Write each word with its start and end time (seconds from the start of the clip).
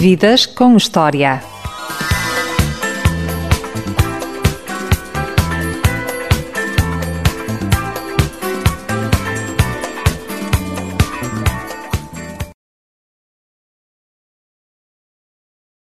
Vidas 0.00 0.46
com 0.46 0.76
História. 0.76 1.42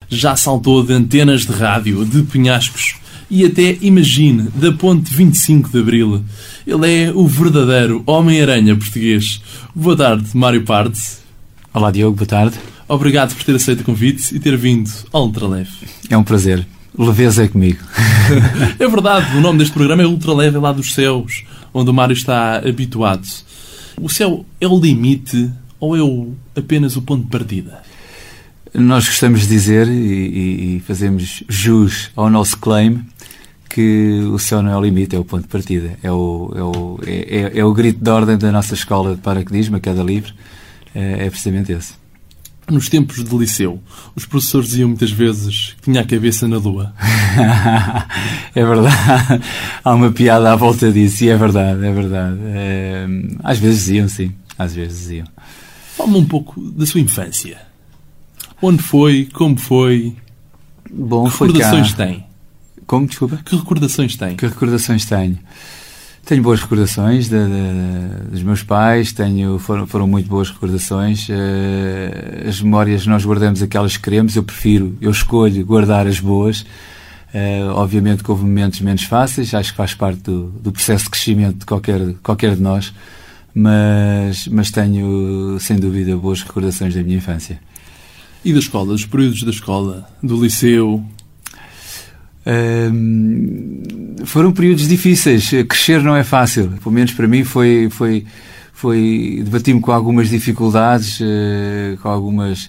Já 0.08 0.36
saltou 0.36 0.84
de 0.84 0.92
antenas 0.92 1.44
de 1.44 1.50
rádio, 1.50 2.04
de 2.04 2.22
penhascos 2.22 2.94
e 3.28 3.44
até, 3.44 3.76
imagine, 3.80 4.50
da 4.54 4.70
ponte 4.70 5.12
25 5.12 5.68
de 5.68 5.80
Abril. 5.80 6.24
Ele 6.64 7.06
é 7.06 7.12
o 7.12 7.26
verdadeiro 7.26 8.04
Homem-Aranha 8.06 8.76
português. 8.76 9.42
Boa 9.74 9.96
tarde, 9.96 10.28
Mário 10.32 10.62
Partes. 10.64 11.24
Olá, 11.74 11.90
Diogo, 11.90 12.16
boa 12.16 12.26
tarde. 12.28 12.56
Obrigado 12.88 13.34
por 13.34 13.44
ter 13.44 13.56
aceito 13.56 13.80
o 13.80 13.84
convite 13.84 14.34
e 14.34 14.38
ter 14.38 14.56
vindo 14.56 14.90
ao 15.12 15.24
Ultraleve. 15.24 15.70
É 16.08 16.16
um 16.16 16.22
prazer. 16.22 16.66
Leveza 16.96 17.44
é 17.44 17.48
comigo. 17.48 17.84
é 18.78 18.88
verdade, 18.88 19.36
o 19.36 19.40
nome 19.40 19.58
deste 19.58 19.74
programa 19.74 20.02
é 20.02 20.06
Ultraleve 20.06 20.56
é 20.56 20.60
lá 20.60 20.72
dos 20.72 20.94
céus, 20.94 21.44
onde 21.74 21.90
o 21.90 21.94
Mário 21.94 22.14
está 22.14 22.58
habituado. 22.58 23.26
O 24.00 24.08
céu 24.08 24.46
é 24.60 24.66
o 24.66 24.78
limite 24.78 25.50
ou 25.80 25.96
é 25.96 26.02
o, 26.02 26.32
apenas 26.54 26.96
o 26.96 27.02
ponto 27.02 27.24
de 27.24 27.30
partida? 27.30 27.82
Nós 28.72 29.06
gostamos 29.06 29.42
de 29.42 29.48
dizer 29.48 29.88
e, 29.88 30.76
e 30.76 30.80
fazemos 30.86 31.42
jus 31.48 32.10
ao 32.14 32.30
nosso 32.30 32.58
claim 32.58 33.04
que 33.68 34.20
o 34.32 34.38
céu 34.38 34.62
não 34.62 34.70
é 34.70 34.76
o 34.76 34.80
limite, 34.80 35.16
é 35.16 35.18
o 35.18 35.24
ponto 35.24 35.42
de 35.42 35.48
partida. 35.48 35.98
É 36.02 36.10
o, 36.10 36.52
é 36.54 36.62
o, 36.62 37.00
é, 37.06 37.36
é, 37.36 37.58
é 37.58 37.64
o 37.64 37.74
grito 37.74 38.02
de 38.02 38.10
ordem 38.10 38.38
da 38.38 38.50
nossa 38.50 38.74
escola 38.74 39.14
de 39.14 39.20
paraquedismo, 39.20 39.76
a 39.76 39.80
queda 39.80 40.02
livre. 40.02 40.32
É, 40.94 41.26
é 41.26 41.30
precisamente 41.30 41.72
esse. 41.72 41.94
Nos 42.68 42.88
tempos 42.88 43.22
de 43.22 43.36
liceu, 43.36 43.80
os 44.16 44.26
professores 44.26 44.70
diziam 44.70 44.88
muitas 44.88 45.12
vezes 45.12 45.76
que 45.76 45.82
tinha 45.82 46.00
a 46.00 46.04
cabeça 46.04 46.48
na 46.48 46.56
lua. 46.56 46.92
é 48.54 48.64
verdade. 48.64 49.44
Há 49.84 49.94
uma 49.94 50.10
piada 50.10 50.52
à 50.52 50.56
volta 50.56 50.90
disso 50.90 51.24
e 51.24 51.28
é 51.28 51.36
verdade, 51.36 51.86
é 51.86 51.92
verdade. 51.92 52.38
É... 52.44 53.06
Às 53.44 53.58
vezes 53.58 53.84
diziam, 53.84 54.08
sim. 54.08 54.32
Às 54.58 54.74
vezes 54.74 54.98
diziam. 54.98 55.26
Fala-me 55.96 56.18
um 56.18 56.24
pouco 56.24 56.60
da 56.72 56.84
sua 56.84 57.00
infância. 57.00 57.56
Onde 58.60 58.82
foi? 58.82 59.28
Como 59.32 59.56
foi? 59.56 60.16
Bom, 60.90 61.24
que 61.24 61.32
recordações 61.32 61.92
tem? 61.94 62.26
Como, 62.86 63.06
desculpa? 63.06 63.40
Que 63.44 63.56
recordações 63.56 64.16
tem? 64.16 64.36
Que 64.36 64.46
recordações 64.46 65.04
tenho? 65.04 65.38
Tenho 66.26 66.42
boas 66.42 66.60
recordações 66.60 67.28
de, 67.28 67.38
de, 67.38 68.30
dos 68.32 68.42
meus 68.42 68.60
pais, 68.60 69.12
tenho, 69.12 69.60
foram, 69.60 69.86
foram 69.86 70.08
muito 70.08 70.28
boas 70.28 70.50
recordações. 70.50 71.28
Uh, 71.28 72.48
as 72.48 72.60
memórias 72.60 73.06
nós 73.06 73.24
guardamos 73.24 73.62
aquelas 73.62 73.96
que 73.96 74.02
queremos, 74.02 74.34
eu 74.34 74.42
prefiro, 74.42 74.98
eu 75.00 75.12
escolho 75.12 75.64
guardar 75.64 76.04
as 76.04 76.18
boas. 76.18 76.62
Uh, 77.32 77.70
obviamente 77.74 78.24
que 78.24 78.30
houve 78.30 78.42
momentos 78.42 78.80
menos 78.80 79.04
fáceis, 79.04 79.54
acho 79.54 79.70
que 79.70 79.76
faz 79.76 79.94
parte 79.94 80.22
do, 80.22 80.48
do, 80.48 80.72
processo 80.72 81.04
de 81.04 81.10
crescimento 81.10 81.58
de 81.58 81.66
qualquer, 81.66 82.00
qualquer 82.24 82.56
de 82.56 82.62
nós, 82.62 82.92
mas, 83.54 84.48
mas 84.48 84.72
tenho, 84.72 85.58
sem 85.60 85.78
dúvida, 85.78 86.16
boas 86.16 86.42
recordações 86.42 86.92
da 86.92 87.04
minha 87.04 87.18
infância. 87.18 87.60
E 88.44 88.52
da 88.52 88.58
escola, 88.58 88.86
dos 88.86 89.06
períodos 89.06 89.44
da 89.44 89.50
escola, 89.50 90.08
do 90.20 90.42
liceu? 90.42 91.04
Foram 94.24 94.52
períodos 94.52 94.86
difíceis. 94.86 95.50
Crescer 95.68 96.02
não 96.02 96.16
é 96.16 96.22
fácil. 96.22 96.72
Pelo 96.82 96.94
menos 96.94 97.12
para 97.12 97.26
mim 97.26 97.44
foi. 97.44 97.88
foi, 97.90 98.24
foi 98.72 99.40
Debati-me 99.42 99.80
com 99.80 99.90
algumas 99.90 100.28
dificuldades, 100.28 101.18
uh, 101.20 101.96
com 102.02 102.08
algumas, 102.08 102.68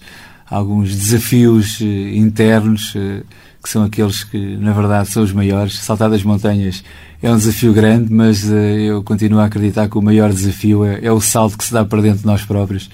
alguns 0.49 0.95
desafios 0.95 1.79
uh, 1.81 1.85
internos, 1.85 2.95
uh, 2.95 3.23
que 3.61 3.69
são 3.69 3.83
aqueles 3.83 4.23
que, 4.23 4.57
na 4.57 4.71
verdade, 4.71 5.09
são 5.09 5.21
os 5.21 5.33
maiores. 5.33 5.77
Saltar 5.79 6.09
das 6.09 6.23
montanhas 6.23 6.83
é 7.21 7.29
um 7.29 7.37
desafio 7.37 7.73
grande, 7.73 8.13
mas 8.13 8.49
eu 8.49 9.03
continuo 9.03 9.39
a 9.39 9.45
acreditar 9.45 9.89
que 9.89 9.97
o 9.97 10.01
maior 10.01 10.31
desafio 10.31 10.85
é, 10.85 10.99
é, 11.03 11.11
o 11.11 11.19
salto 11.19 11.57
que 11.57 11.65
se 11.65 11.73
dá 11.73 11.83
para 11.83 12.01
dentro 12.01 12.19
de 12.19 12.25
nós 12.25 12.43
próprios. 12.43 12.89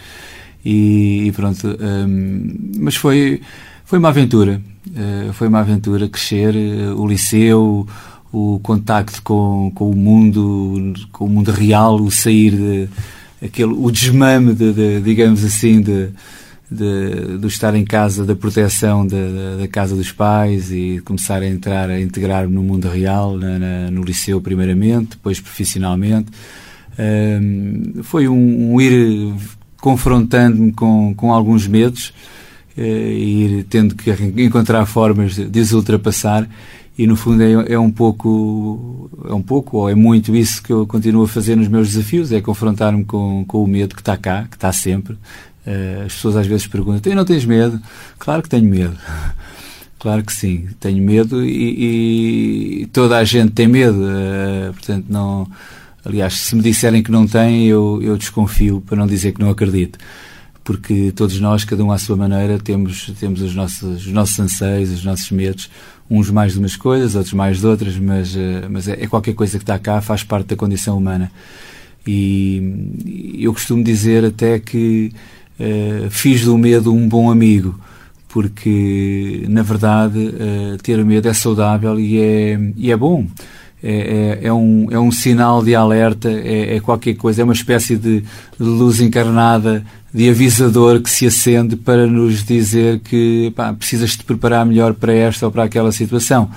E, 0.66 1.26
e 1.28 1.32
pronto. 1.34 1.78
Mas 2.80 2.96
foi, 2.96 3.42
foi 3.94 4.00
uma 4.00 4.10
aventura. 4.10 4.60
foi 5.34 5.48
uma 5.48 5.60
aventura 5.60 6.10
crescer, 6.10 6.56
o 6.98 7.06
liceu 7.06 7.88
o 8.32 8.60
contacto 8.64 9.22
com, 9.22 9.72
com 9.76 9.92
o 9.92 9.96
mundo, 9.96 10.96
com 11.12 11.26
o 11.26 11.30
mundo 11.30 11.52
real, 11.52 12.02
o 12.02 12.10
sair 12.10 12.50
de, 12.50 12.90
aquele, 13.40 13.72
o 13.72 13.92
desmame, 13.92 14.56
de, 14.56 14.74
de 14.74 15.00
digamos 15.00 15.44
assim, 15.46 15.80
de, 15.80 16.10
de, 16.72 17.38
de, 17.38 17.46
estar 17.46 17.76
em 17.76 17.86
casa, 17.86 18.26
da 18.26 18.36
proteção 18.36 19.06
da, 19.06 19.58
da, 19.60 19.68
casa 19.68 19.96
dos 19.96 20.12
pais 20.12 20.72
e 20.72 21.00
começar 21.06 21.44
a 21.44 21.48
entrar, 21.48 21.92
a 21.92 22.02
integrar 22.02 22.50
no 22.50 22.64
mundo 22.64 22.90
real, 22.90 23.38
na, 23.38 23.60
na, 23.60 23.92
no 23.92 24.02
liceu 24.02 24.42
primeiramente, 24.42 25.12
depois 25.12 25.40
profissionalmente. 25.40 26.32
Um, 26.98 28.02
foi 28.02 28.28
um, 28.28 28.74
um, 28.74 28.82
ir 28.82 29.36
confrontando-me 29.80 30.72
com, 30.72 31.14
com 31.14 31.32
alguns 31.32 31.68
medos 31.68 32.08
uh, 32.08 32.43
e 32.78 33.46
ir 33.60 33.64
tendo 33.66 33.96
que 33.96 34.12
encontrar 34.38 34.86
formas 34.86 35.36
de, 35.36 35.46
de 35.46 35.76
ultrapassar. 35.76 36.48
E 36.98 37.08
no 37.08 37.16
fundo 37.16 37.42
é, 37.42 37.74
é, 37.74 37.80
um 37.80 37.90
pouco 37.90 39.10
é 39.28 39.34
um 39.34 39.42
pouco 39.42 39.78
ou 39.78 39.90
é 39.90 39.96
muito 39.96 40.36
isso 40.36 40.62
que 40.62 40.72
eu 40.72 40.86
continuo 40.86 41.24
a 41.24 41.28
fazer 41.28 41.56
nos 41.56 41.68
meus 41.68 41.90
desafios 41.90 42.32
é 42.32 42.40
confrontar-me 42.40 43.04
com, 43.04 43.44
com 43.48 43.64
o 43.64 43.68
medo 43.68 43.96
que 43.96 44.02
está 44.02 44.16
cá 44.16 44.46
que 44.50 44.56
está 44.56 44.72
sempre. 44.72 45.14
Uh, 45.66 46.06
as 46.06 46.14
pessoas 46.14 46.36
às 46.36 46.46
vezes 46.46 46.68
perguntam 46.68 47.12
e 47.12 47.16
não 47.16 47.26
tens 47.26 47.46
medo? 47.46 47.82
Claro 48.20 48.44
que 48.44 48.50
tenho 48.50 48.68
medo. 48.68 48.98
Claro 50.00 50.22
que 50.22 50.34
sim 50.34 50.68
tenho 50.82 51.02
medo 51.02 51.46
e, 51.46 52.82
e 52.82 52.86
toda 52.88 53.18
a 53.18 53.24
gente 53.24 53.54
tem 53.54 53.70
medo. 53.70 54.00
Uh, 54.02 54.74
portanto 54.74 55.06
não 55.08 55.48
aliás 56.04 56.34
se 56.40 56.56
me 56.58 56.62
disserem 56.62 57.02
que 57.02 57.10
não 57.10 57.26
tem 57.26 57.68
eu, 57.68 58.02
eu 58.04 58.18
desconfio 58.18 58.82
para 58.82 58.98
não 58.98 59.08
dizer 59.08 59.32
que 59.32 59.40
não 59.40 59.50
acredito 59.50 59.98
porque 60.64 61.12
todos 61.12 61.40
nós, 61.40 61.66
cada 61.66 61.84
um 61.84 61.92
à 61.92 61.98
sua 61.98 62.16
maneira, 62.16 62.58
temos, 62.58 63.12
temos 63.20 63.42
os, 63.42 63.54
nossos, 63.54 64.06
os 64.06 64.12
nossos 64.12 64.40
anseios, 64.40 64.92
os 64.92 65.04
nossos 65.04 65.30
medos, 65.30 65.70
uns 66.10 66.30
mais 66.30 66.54
de 66.54 66.60
umas 66.60 66.76
coisas, 66.76 67.16
outros 67.16 67.34
mais 67.34 67.60
de 67.60 67.68
outras, 67.68 67.98
mas, 67.98 68.36
eh, 68.36 68.68
mas 68.70 68.88
é, 68.88 69.04
é 69.04 69.08
qualquer 69.08 69.34
coisa 69.34 69.58
que 69.58 69.64
está 69.64 69.78
cá, 69.78 70.00
faz 70.02 70.24
parte 70.24 70.48
da 70.48 70.56
condição 70.56 70.98
humana. 70.98 71.32
E 72.06 73.38
eu 73.40 73.54
costumo 73.54 73.84
dizer 73.84 74.26
até 74.26 74.60
que 74.60 75.14
uh, 75.58 76.10
fiz 76.10 76.44
do 76.44 76.58
medo 76.58 76.94
um 76.94 77.08
bom 77.08 77.32
amigo, 77.32 77.80
porque 78.28 79.46
na 79.48 79.62
verdade 79.62 80.20
uh, 80.20 80.78
ter 80.84 81.04
medo 81.06 81.30
é 81.30 81.34
saudável 81.34 81.98
e 81.98 82.20
é, 82.20 82.60
e 82.76 82.92
é 82.92 82.98
bom. 82.98 83.26
É, 83.82 84.40
é, 84.42 84.48
é, 84.48 84.54
um, 84.54 84.88
é 84.92 85.00
um 85.00 85.12
sinal 85.12 85.62
de 85.62 85.76
alerta, 85.76 86.30
é, 86.30 86.78
é 86.78 86.80
qualquer 86.80 87.16
coisa, 87.16 87.42
é 87.42 87.44
uma 87.44 87.54
espécie 87.54 87.98
de, 87.98 88.22
de 88.22 88.26
luz 88.58 89.02
encarnada 89.02 89.86
de 90.14 90.30
avisador 90.30 91.02
que 91.02 91.10
se 91.10 91.26
acende 91.26 91.76
para 91.76 92.06
nos 92.06 92.44
dizer 92.44 93.00
que 93.00 93.52
pá, 93.56 93.74
precisas 93.74 94.16
te 94.16 94.24
preparar 94.24 94.66
melhor 94.66 94.94
para 94.94 95.14
esta 95.14 95.46
ou 95.46 95.52
para 95.52 95.64
aquela 95.64 95.92
situação. 95.92 96.52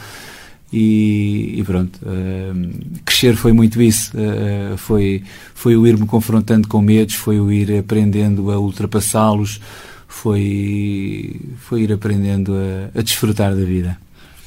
E, 0.72 1.54
e 1.56 1.64
pronto, 1.64 1.98
uh, 2.02 3.00
crescer 3.04 3.34
foi 3.36 3.52
muito 3.52 3.80
isso. 3.80 4.12
Uh, 4.14 4.76
foi, 4.76 5.22
foi 5.54 5.76
o 5.76 5.86
ir-me 5.86 6.06
confrontando 6.06 6.68
com 6.68 6.82
medos, 6.82 7.14
foi 7.14 7.40
o 7.40 7.50
ir 7.50 7.78
aprendendo 7.78 8.50
a 8.50 8.58
ultrapassá-los, 8.58 9.60
foi, 10.06 11.40
foi 11.56 11.82
ir 11.82 11.92
aprendendo 11.92 12.52
a, 12.54 12.98
a 12.98 13.02
desfrutar 13.02 13.54
da 13.54 13.64
vida. 13.64 13.96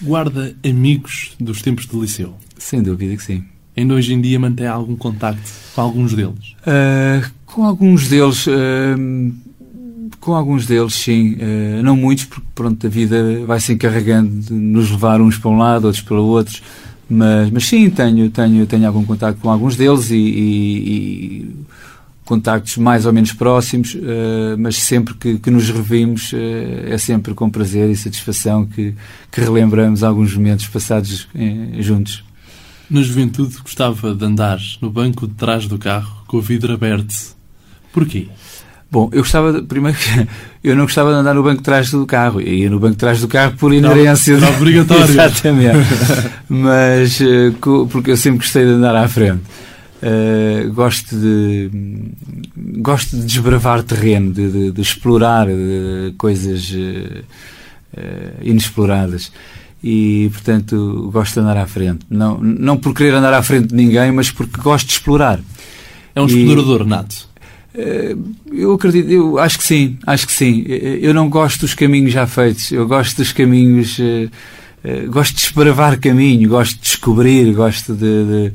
Guarda 0.02 0.56
amigos 0.64 1.32
dos 1.40 1.62
tempos 1.62 1.88
de 1.88 1.98
liceu? 1.98 2.36
Sem 2.58 2.84
dúvida 2.84 3.16
que 3.16 3.24
sim. 3.24 3.44
Ainda 3.76 3.94
hoje 3.94 4.14
em 4.14 4.22
dia 4.22 4.38
mantém 4.40 4.68
algum 4.68 4.96
contacto 4.96 5.50
com 5.74 5.82
alguns 5.82 6.14
deles? 6.14 6.54
Uh, 6.62 7.39
com 7.54 7.66
alguns 7.66 8.08
deles, 8.08 8.46
uh, 8.48 8.52
com 10.20 10.34
alguns 10.34 10.66
deles, 10.66 10.94
sim. 10.94 11.34
Uh, 11.34 11.84
não 11.84 11.96
muitos, 11.96 12.26
porque 12.26 12.46
pronto, 12.54 12.86
a 12.86 12.90
vida 12.90 13.46
vai 13.46 13.60
se 13.60 13.74
encarregando 13.74 14.30
de 14.30 14.54
nos 14.54 14.92
levar 14.92 15.20
uns 15.22 15.38
para 15.38 15.50
um 15.50 15.58
lado, 15.58 15.86
outros 15.86 16.04
para 16.04 16.20
o 16.20 16.26
outro. 16.26 16.62
Mas, 17.10 17.50
mas 17.50 17.66
sim, 17.66 17.90
tenho, 17.90 18.30
tenho, 18.30 18.66
tenho 18.68 18.86
algum 18.86 19.04
contato 19.04 19.38
com 19.38 19.50
alguns 19.50 19.76
deles 19.76 20.12
e, 20.12 20.16
e, 20.16 20.78
e 20.78 21.56
contactos 22.24 22.78
mais 22.78 23.08
ou 23.08 23.14
menos 23.14 23.34
próximos, 23.34 23.96
uh, 23.96 24.56
mas 24.60 24.76
sempre 24.78 25.16
que, 25.16 25.40
que 25.40 25.50
nos 25.50 25.70
revimos 25.70 26.32
uh, 26.32 26.38
é 26.86 26.98
sempre 27.00 27.34
com 27.34 27.50
prazer 27.50 27.90
e 27.90 27.96
satisfação 27.96 28.68
que, 28.68 28.94
que 29.32 29.42
relembramos 29.42 30.04
alguns 30.04 30.36
momentos 30.36 30.68
passados 30.68 31.28
juntos. 31.80 32.24
Na 32.88 33.02
juventude 33.02 33.58
gostava 33.62 34.14
de 34.14 34.26
andar 34.26 34.60
no 34.82 34.90
banco 34.92 35.28
de 35.28 35.34
trás 35.34 35.68
do 35.68 35.78
carro 35.80 36.24
com 36.28 36.38
o 36.38 36.42
vidro 36.42 36.74
aberto 36.74 37.39
Porquê? 37.92 38.28
Bom, 38.92 39.08
eu 39.12 39.20
gostava, 39.20 39.54
de, 39.54 39.62
primeiro, 39.62 39.98
eu 40.64 40.76
não 40.76 40.84
gostava 40.84 41.12
de 41.12 41.18
andar 41.18 41.36
no 41.36 41.44
banco 41.44 41.58
de 41.58 41.64
trás 41.64 41.92
do 41.92 42.06
carro. 42.06 42.42
Eu 42.42 42.54
ia 42.54 42.70
no 42.70 42.80
banco 42.80 42.94
de 42.94 42.98
trás 42.98 43.22
do 43.22 43.28
carro 43.28 43.56
por 43.58 43.74
inerência. 43.74 44.38
Não, 44.38 44.50
obrigatório. 44.56 45.06
Exatamente. 45.10 45.88
Mas, 46.48 47.22
eh, 47.22 47.54
porque 47.60 48.12
eu 48.12 48.18
sempre 48.18 48.40
gostei 48.40 48.66
de 48.66 48.72
andar 48.72 48.96
à 48.96 49.08
frente. 49.08 49.44
Uh, 50.02 50.72
gosto 50.72 51.14
de 51.14 51.70
gosto 52.78 53.18
de 53.18 53.26
desbravar 53.26 53.84
terreno, 53.84 54.32
de, 54.32 54.50
de, 54.50 54.72
de 54.72 54.82
explorar 54.82 55.48
de 55.48 56.14
coisas 56.18 56.72
uh, 56.72 57.22
inexploradas 58.42 59.30
e 59.84 60.30
portanto 60.32 61.10
gosto 61.12 61.34
de 61.34 61.40
andar 61.42 61.58
à 61.58 61.68
frente. 61.68 62.06
Não, 62.10 62.38
não 62.42 62.78
por 62.78 62.94
querer 62.94 63.14
andar 63.14 63.34
à 63.34 63.44
frente 63.44 63.68
de 63.68 63.76
ninguém, 63.76 64.10
mas 64.14 64.32
porque 64.32 64.62
gosto 64.62 64.88
de 64.88 64.94
explorar. 64.94 65.42
É 66.16 66.22
um 66.22 66.28
explorador 66.28 66.86
nato. 66.86 67.29
Eu 68.52 68.74
acredito, 68.74 69.10
eu 69.10 69.38
acho 69.40 69.58
que 69.58 69.64
sim, 69.64 69.98
acho 70.06 70.26
que 70.26 70.34
sim. 70.34 70.66
Eu 70.68 71.14
não 71.14 71.30
gosto 71.30 71.62
dos 71.62 71.74
caminhos 71.74 72.12
já 72.12 72.26
feitos, 72.26 72.72
eu 72.72 72.88
gosto 72.88 73.18
dos 73.18 73.32
caminhos, 73.32 73.98
gosto 75.10 75.36
de 75.36 75.42
desbravar 75.42 76.00
caminho, 76.00 76.50
gosto 76.50 76.76
de 76.76 76.82
descobrir, 76.82 77.54
gosto 77.54 77.94
de, 77.94 78.26
de 78.50 78.54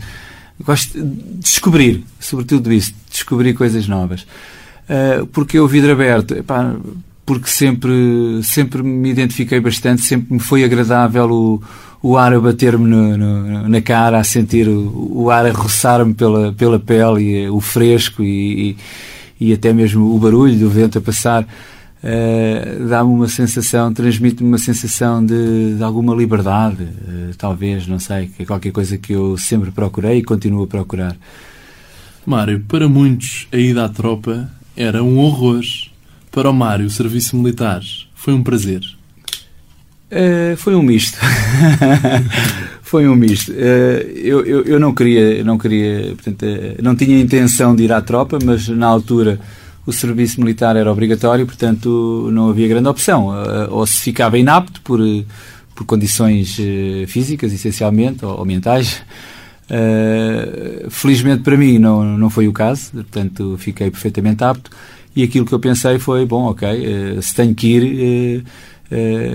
Gosto 0.62 1.02
de 1.02 1.40
descobrir, 1.40 2.05
sobretudo 2.20 2.72
isso, 2.72 2.94
descobrir 3.11 3.55
coisas 3.55 3.88
novas. 3.88 4.26
Porque 5.32 5.58
o 5.58 5.66
vidro 5.66 5.93
aberto, 5.93 6.34
epá, 6.34 6.76
porque 7.25 7.49
sempre, 7.49 7.93
sempre 8.43 8.82
me 8.82 9.11
identifiquei 9.11 9.61
bastante, 9.61 10.03
sempre 10.03 10.35
me 10.35 10.41
foi 10.41 10.65
agradável 10.65 11.31
o, 11.31 11.62
o 12.03 12.19
ar 12.19 12.35
a 12.35 12.41
bater-me 12.41 13.17
na 13.67 13.81
cara, 13.81 14.19
a 14.19 14.25
sentir 14.25 14.69
o, 14.69 15.23
o 15.23 15.31
ar 15.31 15.47
a 15.47 15.53
roçar-me 15.53 16.12
pela, 16.12 16.53
pela 16.53 16.79
pele, 16.79 17.23
e, 17.23 17.49
o 17.49 17.61
fresco 17.61 18.23
e, 18.23 18.76
e, 19.41 19.49
e, 19.49 19.53
até 19.53 19.73
mesmo 19.73 20.15
o 20.15 20.19
barulho 20.19 20.59
do 20.59 20.69
vento 20.69 20.99
a 20.99 21.00
passar. 21.00 21.47
Uh, 22.05 22.87
dá-me 22.87 23.11
uma 23.11 23.29
sensação, 23.29 23.91
transmite-me 23.94 24.47
uma 24.47 24.59
sensação 24.59 25.25
de, 25.25 25.76
de 25.79 25.82
alguma 25.82 26.15
liberdade, 26.15 26.82
uh, 26.82 27.35
talvez, 27.38 27.87
não 27.87 27.99
sei, 27.99 28.26
que 28.26 28.43
é 28.43 28.44
qualquer 28.44 28.73
coisa 28.73 28.99
que 28.99 29.15
eu 29.15 29.38
sempre 29.38 29.71
procurei 29.71 30.19
e 30.19 30.23
continuo 30.23 30.65
a 30.65 30.67
procurar. 30.67 31.17
Mário, 32.26 32.61
para 32.69 32.91
muitos 32.91 33.49
a 33.50 33.56
ida 33.56 33.87
à 33.87 33.88
tropa 33.88 34.50
era 34.76 35.03
um 35.03 35.19
horror. 35.19 35.62
Para 36.34 36.50
o 36.50 36.52
Mário, 36.52 36.86
o 36.86 36.90
serviço 36.90 37.36
militar 37.36 37.81
foi 38.12 38.34
um 38.34 38.42
prazer. 38.42 38.81
Uh, 40.10 40.56
foi 40.56 40.75
um 40.75 40.82
misto. 40.82 41.16
foi 42.82 43.06
um 43.06 43.14
misto. 43.14 43.52
eu, 43.52 44.44
eu, 44.44 44.62
eu, 44.64 44.81
não 44.81 44.92
queria, 44.92 45.44
não 45.44 45.56
queria, 45.56 46.12
portanto, 46.16 46.44
não 46.82 46.96
tinha 46.96 47.20
intenção 47.20 47.76
de 47.76 47.84
ir 47.84 47.92
à 47.92 48.02
tropa, 48.02 48.40
mas 48.44 48.66
na 48.69 48.88
altura 48.88 49.38
o 49.86 49.92
serviço 49.92 50.40
militar 50.40 50.75
era 50.75 50.90
obrigatório, 50.90 51.46
portanto 51.46 52.28
não 52.32 52.50
havia 52.50 52.66
grande 52.66 52.88
opção. 52.88 53.28
Ou 53.70 53.87
se 53.87 54.00
ficava 54.00 54.37
inapto 54.37 54.80
por, 54.80 54.98
por 55.72 55.87
condições 55.87 56.56
físicas, 57.06 57.52
essencialmente, 57.52 58.25
ou, 58.25 58.44
mentais. 58.44 59.02
Uh, 59.70 60.90
felizmente 60.90 61.42
para 61.42 61.56
mim 61.56 61.78
não, 61.78 62.19
não 62.19 62.28
foi 62.28 62.46
o 62.46 62.52
caso, 62.52 62.90
portanto 62.90 63.56
fiquei 63.56 63.88
perfeitamente 63.88 64.42
apto. 64.42 64.72
E 65.16 65.22
aquilo 65.22 65.46
que 65.46 65.52
eu 65.52 65.61
pensei 65.61 65.99
foi: 65.99 66.25
bom, 66.26 66.44
ok, 66.44 66.69
uh, 66.69 67.22
se 67.22 67.34
tenho 67.34 67.55
que 67.55 67.66
ir. 67.69 68.40
Uh, 68.40 68.44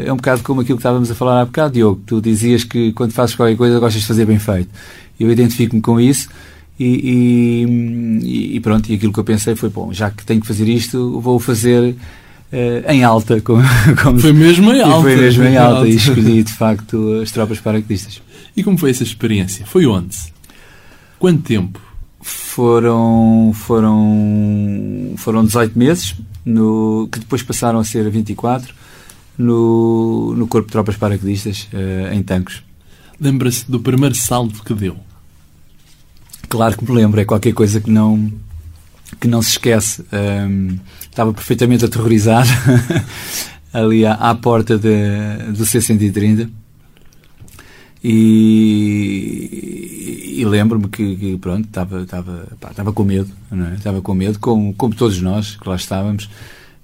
é 0.05 0.13
um 0.13 0.15
bocado 0.15 0.41
como 0.43 0.61
aquilo 0.61 0.77
que 0.77 0.81
estávamos 0.81 1.09
a 1.11 1.15
falar 1.15 1.41
há 1.41 1.45
bocado, 1.45 1.73
Diogo. 1.73 2.01
Tu 2.05 2.21
dizias 2.21 2.63
que 2.63 2.93
quando 2.93 3.11
fazes 3.11 3.35
qualquer 3.35 3.57
coisa 3.57 3.79
gostas 3.79 4.01
de 4.01 4.07
fazer 4.07 4.25
bem 4.25 4.39
feito. 4.39 4.69
Eu 5.19 5.29
identifico-me 5.29 5.81
com 5.81 5.99
isso 5.99 6.29
e, 6.79 7.65
e, 8.25 8.55
e, 8.55 8.59
pronto, 8.61 8.89
e 8.89 8.95
aquilo 8.95 9.11
que 9.11 9.19
eu 9.19 9.23
pensei 9.23 9.53
foi, 9.53 9.69
bom, 9.69 9.91
já 9.91 10.09
que 10.09 10.25
tenho 10.25 10.39
que 10.39 10.47
fazer 10.47 10.67
isto, 10.69 11.19
vou 11.19 11.37
fazer 11.37 11.93
uh, 11.93 12.91
em 12.91 13.03
alta. 13.03 13.41
Como, 13.41 13.61
como, 14.01 14.19
foi 14.19 14.31
mesmo 14.31 14.71
em 14.71 14.81
alta. 14.81 15.01
Foi 15.01 15.15
mesmo 15.17 15.43
em 15.43 15.57
alta, 15.57 15.79
alta, 15.79 15.89
e 15.89 15.95
escolhi 15.95 16.41
de 16.41 16.53
facto 16.53 17.19
as 17.21 17.31
tropas 17.31 17.59
paraquedistas. 17.59 18.21
E 18.55 18.63
como 18.63 18.77
foi 18.77 18.91
essa 18.91 19.03
experiência? 19.03 19.65
Foi 19.65 19.85
onde? 19.85 20.15
Quanto 21.19 21.41
tempo? 21.43 21.81
Foram, 22.21 23.51
foram, 23.55 25.13
foram 25.17 25.45
18 25.45 25.77
meses, 25.77 26.15
no, 26.45 27.07
que 27.11 27.19
depois 27.19 27.41
passaram 27.41 27.79
a 27.79 27.83
ser 27.83 28.09
24, 28.09 28.73
no, 29.37 30.33
no 30.35 30.47
Corpo 30.47 30.67
de 30.67 30.73
Tropas 30.73 30.97
Paraquedistas, 30.97 31.67
uh, 31.73 32.13
em 32.13 32.21
Tancos. 32.21 32.63
Lembra-se 33.19 33.69
do 33.69 33.79
primeiro 33.79 34.15
salto 34.15 34.63
que 34.63 34.73
deu? 34.73 34.97
Claro 36.49 36.77
que 36.77 36.89
me 36.89 36.95
lembro, 36.95 37.19
é 37.19 37.25
qualquer 37.25 37.53
coisa 37.53 37.79
que 37.79 37.89
não 37.89 38.31
que 39.19 39.27
não 39.27 39.41
se 39.41 39.51
esquece. 39.51 40.05
Um, 40.13 40.77
estava 41.01 41.33
perfeitamente 41.33 41.83
aterrorizado 41.85 42.49
ali 43.73 44.05
à, 44.05 44.13
à 44.13 44.35
porta 44.35 44.77
de, 44.77 45.51
do 45.51 45.65
C-130 45.65 46.49
e, 48.03 49.89
e 50.37 50.45
lembro-me 50.45 50.87
que, 50.87 51.15
que, 51.15 51.37
pronto, 51.37 51.65
estava, 51.67 52.01
estava, 52.01 52.47
pá, 52.59 52.69
estava 52.71 52.91
com 52.93 53.03
medo, 53.03 53.29
não 53.51 53.67
é? 53.67 53.75
estava 53.75 54.01
com 54.01 54.13
medo, 54.13 54.39
como, 54.39 54.73
como 54.73 54.95
todos 54.95 55.21
nós 55.21 55.55
que 55.55 55.67
lá 55.67 55.75
estávamos. 55.75 56.29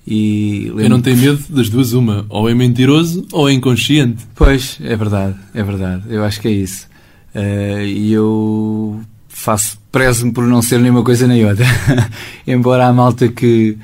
E 0.07 0.67
Eu 0.67 0.89
não 0.89 1.01
tenho 1.01 1.17
medo 1.17 1.44
das 1.50 1.67
duas, 1.69 1.94
uma, 1.94 2.25
ou 2.29 2.47
é 2.47 2.53
mentiroso 2.53 3.25
ou 3.31 3.50
é 3.50 3.53
inconsciente. 3.53 4.23
Pois, 4.35 4.77
é 4.83 4.95
verdade, 4.95 5.35
é 5.53 5.63
verdade, 5.63 6.03
eu 6.09 6.23
acho 6.23 6.39
que 6.39 6.47
é 6.47 6.51
isso. 6.51 6.88
Uh, 7.33 7.81
e 7.83 8.13
eu 8.13 9.01
faço, 9.29 9.77
prezo-me 9.91 10.31
por 10.31 10.45
não 10.45 10.61
ser 10.61 10.79
nenhuma 10.79 11.03
coisa 11.03 11.27
nem 11.27 11.45
outra. 11.45 11.65
Embora 12.45 12.88
a 12.88 12.94
malta 12.94 13.27
que, 13.29 13.77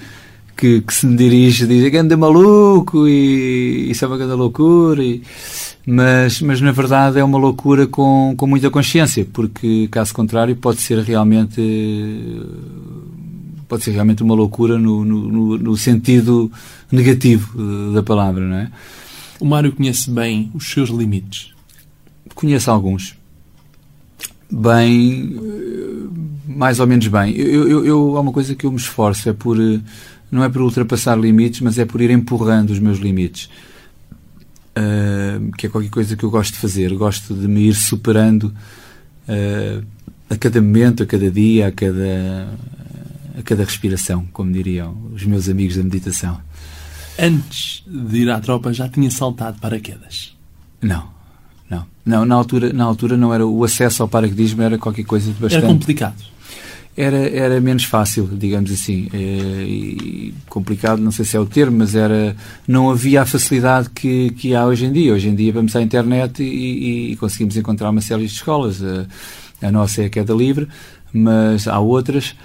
que, 0.55 0.81
que, 0.81 0.93
se 0.93 1.07
me 1.07 1.17
dirige 1.17 1.65
diz 1.65 1.93
anda 1.93 2.15
maluco 2.15 3.07
e 3.07 3.89
isso 3.89 4.05
é 4.05 4.07
uma 4.07 4.17
grande 4.17 4.33
loucura. 4.33 5.03
E, 5.03 5.23
mas, 5.85 6.41
mas 6.41 6.61
na 6.61 6.71
verdade 6.71 7.19
é 7.19 7.23
uma 7.23 7.37
loucura 7.37 7.87
com, 7.87 8.33
com 8.37 8.47
muita 8.47 8.69
consciência, 8.69 9.25
porque 9.31 9.87
caso 9.89 10.13
contrário 10.13 10.55
pode 10.55 10.81
ser 10.81 10.99
realmente 10.99 11.61
pode 13.67 13.83
ser 13.83 13.91
realmente 13.91 14.21
uma 14.21 14.35
loucura 14.35 14.77
no, 14.77 15.05
no, 15.05 15.57
no 15.57 15.77
sentido 15.77 16.51
negativo 16.91 17.93
da 17.93 18.03
palavra, 18.03 18.45
não 18.45 18.57
é? 18.57 18.71
O 19.39 19.45
Mário 19.45 19.71
conhece 19.71 20.11
bem 20.11 20.51
os 20.53 20.69
seus 20.69 20.89
limites. 20.89 21.51
Conheço 22.35 22.69
alguns 22.69 23.15
bem, 24.51 25.39
mais 26.45 26.79
ou 26.79 26.87
menos 26.87 27.07
bem. 27.07 27.33
Eu, 27.35 27.67
eu, 27.67 27.85
eu, 27.85 28.17
há 28.17 28.19
uma 28.19 28.33
coisa 28.33 28.53
que 28.53 28.65
eu 28.65 28.71
me 28.71 28.77
esforço, 28.77 29.29
é 29.29 29.33
por, 29.33 29.57
não 30.29 30.43
é 30.43 30.49
por 30.49 30.61
ultrapassar 30.61 31.17
limites, 31.17 31.61
mas 31.61 31.79
é 31.79 31.85
por 31.85 32.01
ir 32.01 32.11
empurrando 32.11 32.71
os 32.71 32.79
meus 32.79 32.99
limites. 32.99 33.49
Uh, 34.71 35.51
que 35.57 35.67
é 35.67 35.69
qualquer 35.69 35.89
coisa 35.89 36.15
que 36.15 36.23
eu 36.23 36.31
gosto 36.31 36.53
de 36.53 36.59
fazer. 36.59 36.93
Gosto 36.95 37.33
de 37.33 37.47
me 37.47 37.67
ir 37.67 37.75
superando 37.75 38.45
uh, 39.27 39.85
a 40.29 40.37
cada 40.37 40.61
momento, 40.61 41.03
a 41.03 41.05
cada 41.05 41.29
dia, 41.29 41.67
a 41.67 41.71
cada, 41.71 42.53
a 43.37 43.41
cada 43.43 43.63
respiração, 43.63 44.25
como 44.31 44.51
diriam 44.51 44.95
os 45.13 45.25
meus 45.25 45.49
amigos 45.49 45.75
da 45.75 45.83
meditação. 45.83 46.39
Antes 47.19 47.83
de 47.85 48.19
ir 48.19 48.29
à 48.29 48.39
tropa 48.39 48.71
já 48.71 48.87
tinha 48.87 49.11
saltado 49.11 49.59
paraquedas? 49.59 50.35
Não. 50.81 51.09
Não, 51.69 51.85
não 52.05 52.25
na, 52.25 52.35
altura, 52.35 52.73
na 52.73 52.83
altura 52.83 53.15
não 53.15 53.33
era 53.33 53.45
o 53.45 53.63
acesso 53.63 54.03
ao 54.03 54.09
paraquedismo 54.09 54.61
era 54.61 54.77
qualquer 54.77 55.05
coisa 55.05 55.27
de 55.27 55.39
bastante. 55.39 55.63
Era 55.63 55.67
complicado. 55.67 56.21
Era, 56.95 57.17
era 57.17 57.61
menos 57.61 57.85
fácil, 57.85 58.27
digamos 58.33 58.71
assim. 58.71 59.07
É, 59.13 59.17
e 59.17 60.33
complicado, 60.49 60.99
não 60.99 61.11
sei 61.11 61.23
se 61.23 61.37
é 61.37 61.39
o 61.39 61.45
termo, 61.45 61.77
mas 61.77 61.95
era 61.95 62.35
não 62.67 62.89
havia 62.89 63.21
a 63.21 63.25
facilidade 63.25 63.89
que, 63.89 64.31
que 64.31 64.53
há 64.53 64.65
hoje 64.65 64.85
em 64.85 64.91
dia. 64.91 65.13
Hoje 65.13 65.29
em 65.29 65.35
dia 65.35 65.53
vamos 65.53 65.75
à 65.75 65.81
internet 65.81 66.43
e, 66.43 67.11
e 67.11 67.15
conseguimos 67.15 67.55
encontrar 67.55 67.89
uma 67.89 68.01
série 68.01 68.25
de 68.25 68.33
escolas. 68.33 68.83
A, 68.83 69.05
a 69.67 69.71
nossa 69.71 70.01
é 70.01 70.05
a 70.05 70.09
queda 70.09 70.33
livre, 70.33 70.67
mas 71.13 71.67
há 71.67 71.79
outras. 71.79 72.35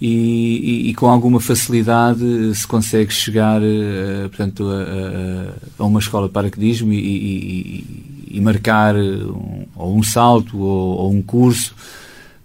E, 0.00 0.08
e, 0.08 0.90
e, 0.90 0.94
com 0.94 1.06
alguma 1.06 1.38
facilidade 1.38 2.24
se 2.56 2.66
consegue 2.66 3.12
chegar 3.12 3.62
uh, 3.62 4.28
portanto, 4.30 4.66
a, 4.68 4.82
a, 4.82 5.84
a, 5.84 5.86
uma 5.86 6.00
escola 6.00 6.26
de 6.26 6.32
paraquedismo 6.32 6.92
e, 6.92 7.84
e 8.32 8.40
marcar 8.40 8.96
um, 8.96 9.64
ou 9.76 9.96
um 9.96 10.02
salto 10.02 10.58
ou, 10.58 10.98
ou 10.98 11.12
um 11.12 11.22
curso 11.22 11.72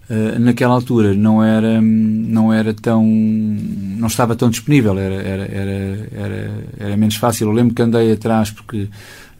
uh, 0.10 0.40
naquela 0.40 0.74
altura 0.74 1.14
não 1.14 1.44
era 1.44 1.82
não 1.82 2.52
era 2.52 2.74
tão 2.74 3.04
não 3.04 4.08
estava 4.08 4.36
tão 4.36 4.50
disponível 4.50 4.98
era 4.98 5.16
era 5.16 5.46
era 5.46 6.10
era, 6.12 6.64
era 6.80 6.98
menos 6.98 7.16
fácil. 7.16 7.48
Eu 7.48 7.54
lembro 7.54 7.74
que 7.74 7.82
andei 7.82 8.12
atrás 8.12 8.52
porque 8.52 8.90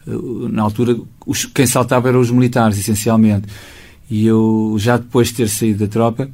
uh, 0.06 0.48
na 0.48 0.62
altura 0.62 0.96
os, 1.26 1.44
quem 1.44 1.66
saltava 1.66 2.08
eram 2.08 2.20
os 2.20 2.30
militares 2.30 2.78
essencialmente. 2.78 3.48
E 4.10 4.26
eu 4.26 4.76
já 4.78 4.96
depois 4.96 5.28
de 5.28 5.34
ter 5.34 5.48
saído 5.48 5.80
da 5.80 5.86
tropa 5.86 6.28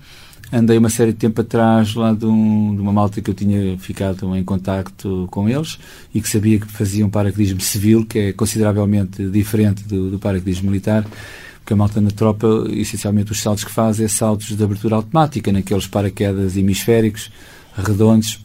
andei 0.52 0.78
uma 0.78 0.88
série 0.88 1.12
de 1.12 1.18
tempo 1.18 1.40
atrás 1.40 1.94
lá 1.94 2.12
de, 2.12 2.26
um, 2.26 2.74
de, 2.74 2.80
uma 2.80 2.92
malta 2.92 3.20
que 3.20 3.28
eu 3.28 3.34
tinha 3.34 3.76
ficado 3.78 4.34
em 4.36 4.44
contacto 4.44 5.26
com 5.30 5.48
eles 5.48 5.78
e 6.14 6.20
que 6.20 6.28
sabia 6.28 6.58
que 6.58 6.66
faziam 6.66 7.10
paraquedismo 7.10 7.60
civil, 7.60 8.04
que 8.06 8.18
é 8.18 8.32
consideravelmente 8.32 9.28
diferente 9.28 9.84
do, 9.84 10.10
do 10.10 10.18
paraquedismo 10.18 10.70
militar, 10.70 11.04
porque 11.64 11.72
a 11.72 11.76
malta 11.76 11.98
na 11.98 12.10
tropa, 12.10 12.46
essencialmente 12.72 13.32
os 13.32 13.40
saltos 13.40 13.64
que 13.64 13.70
faz 13.70 13.98
é 13.98 14.06
saltos 14.06 14.54
de 14.54 14.62
abertura 14.62 14.96
automática, 14.96 15.50
naqueles 15.50 15.86
paraquedas 15.86 16.58
hemisféricos, 16.58 17.30
redondos, 17.74 18.44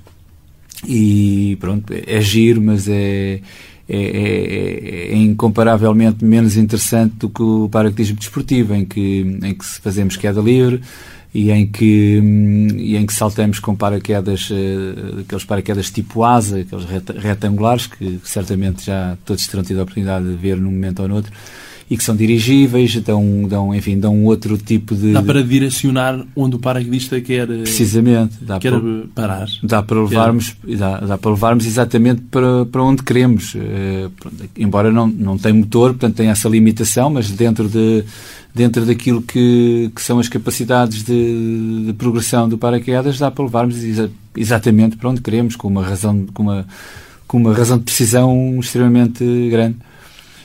e 0.88 1.58
pronto, 1.60 1.94
é 1.94 2.22
giro, 2.22 2.62
mas 2.62 2.88
é, 2.88 3.42
é, 3.90 3.98
é, 3.98 5.12
é, 5.12 5.16
incomparavelmente 5.18 6.24
menos 6.24 6.56
interessante 6.56 7.16
do 7.18 7.30
que 7.30 7.42
o 7.42 7.68
paraquedismo 7.68 8.16
desportivo, 8.16 8.74
em 8.74 8.86
que, 8.86 9.40
em 9.44 9.54
que 9.54 9.66
fazemos 9.66 10.16
queda 10.16 10.40
livre, 10.40 10.82
e 11.34 11.52
em 11.52 11.68
que, 11.68 12.22
e 12.78 12.96
em 12.96 13.06
que 13.06 13.14
saltamos 13.14 13.60
com 13.60 13.76
paraquedas, 13.76 14.50
uh, 14.50 15.20
aqueles 15.20 15.44
paraquedas 15.44 15.92
tipo 15.92 16.24
asa, 16.24 16.62
aqueles 16.62 16.86
retangulares, 17.22 17.86
que, 17.86 18.18
certamente 18.24 18.86
já 18.86 19.18
todos 19.26 19.46
terão 19.46 19.64
tido 19.64 19.82
a 19.82 19.84
oportunidade 19.84 20.26
de 20.26 20.36
ver 20.38 20.56
num 20.56 20.72
momento 20.72 21.02
ou 21.02 21.08
noutro, 21.10 21.34
e 21.90 21.98
que 21.98 22.04
são 22.04 22.16
dirigíveis, 22.16 22.96
dão, 23.02 23.48
dão, 23.48 23.74
enfim, 23.74 24.00
dão 24.00 24.24
outro 24.26 24.56
tipo 24.58 24.96
de... 24.96 25.12
Dá 25.12 25.24
para 25.24 25.44
direcionar 25.44 26.24
onde 26.36 26.56
o 26.56 26.60
paraquedista 26.60 27.20
quer, 27.20 27.50
eh, 27.50 27.64
Precisamente, 27.64 28.38
dá 28.42 28.60
quer 28.60 28.74
para, 28.74 28.82
parar. 29.16 29.48
Dá 29.64 29.82
para 29.82 30.00
levarmos, 30.00 30.56
dá, 30.78 31.00
dá 31.00 31.18
para 31.18 31.32
levarmos 31.32 31.66
exatamente 31.66 32.22
para, 32.30 32.64
para 32.68 32.84
onde 32.84 33.02
queremos. 33.02 33.56
Uh, 33.56 34.12
embora 34.56 34.92
não, 34.92 35.08
não 35.08 35.36
tem 35.36 35.52
motor, 35.52 35.92
portanto 35.92 36.16
tem 36.16 36.30
essa 36.30 36.48
limitação, 36.48 37.10
mas 37.10 37.32
dentro 37.32 37.68
de 37.68 38.04
dentro 38.54 38.86
daquilo 38.86 39.22
que, 39.22 39.92
que 39.96 40.02
são 40.02 40.20
as 40.20 40.28
capacidades 40.28 41.04
de, 41.04 41.86
de, 41.86 41.94
progressão 41.94 42.50
do 42.50 42.58
paraquedas, 42.58 43.18
dá 43.20 43.30
para 43.30 43.46
levarmos 43.46 43.84
exa 43.84 44.12
exatamente 44.36 44.98
para 44.98 45.10
onde 45.10 45.22
queremos, 45.22 45.56
com 45.56 45.68
uma 45.68 45.84
razão, 45.84 46.26
com 46.34 46.44
uma, 46.44 46.68
com 47.28 47.38
uma 47.38 47.54
razão 47.54 47.78
de 47.78 47.84
precisão 47.84 48.58
extremamente 48.60 49.24
grande. 49.50 49.78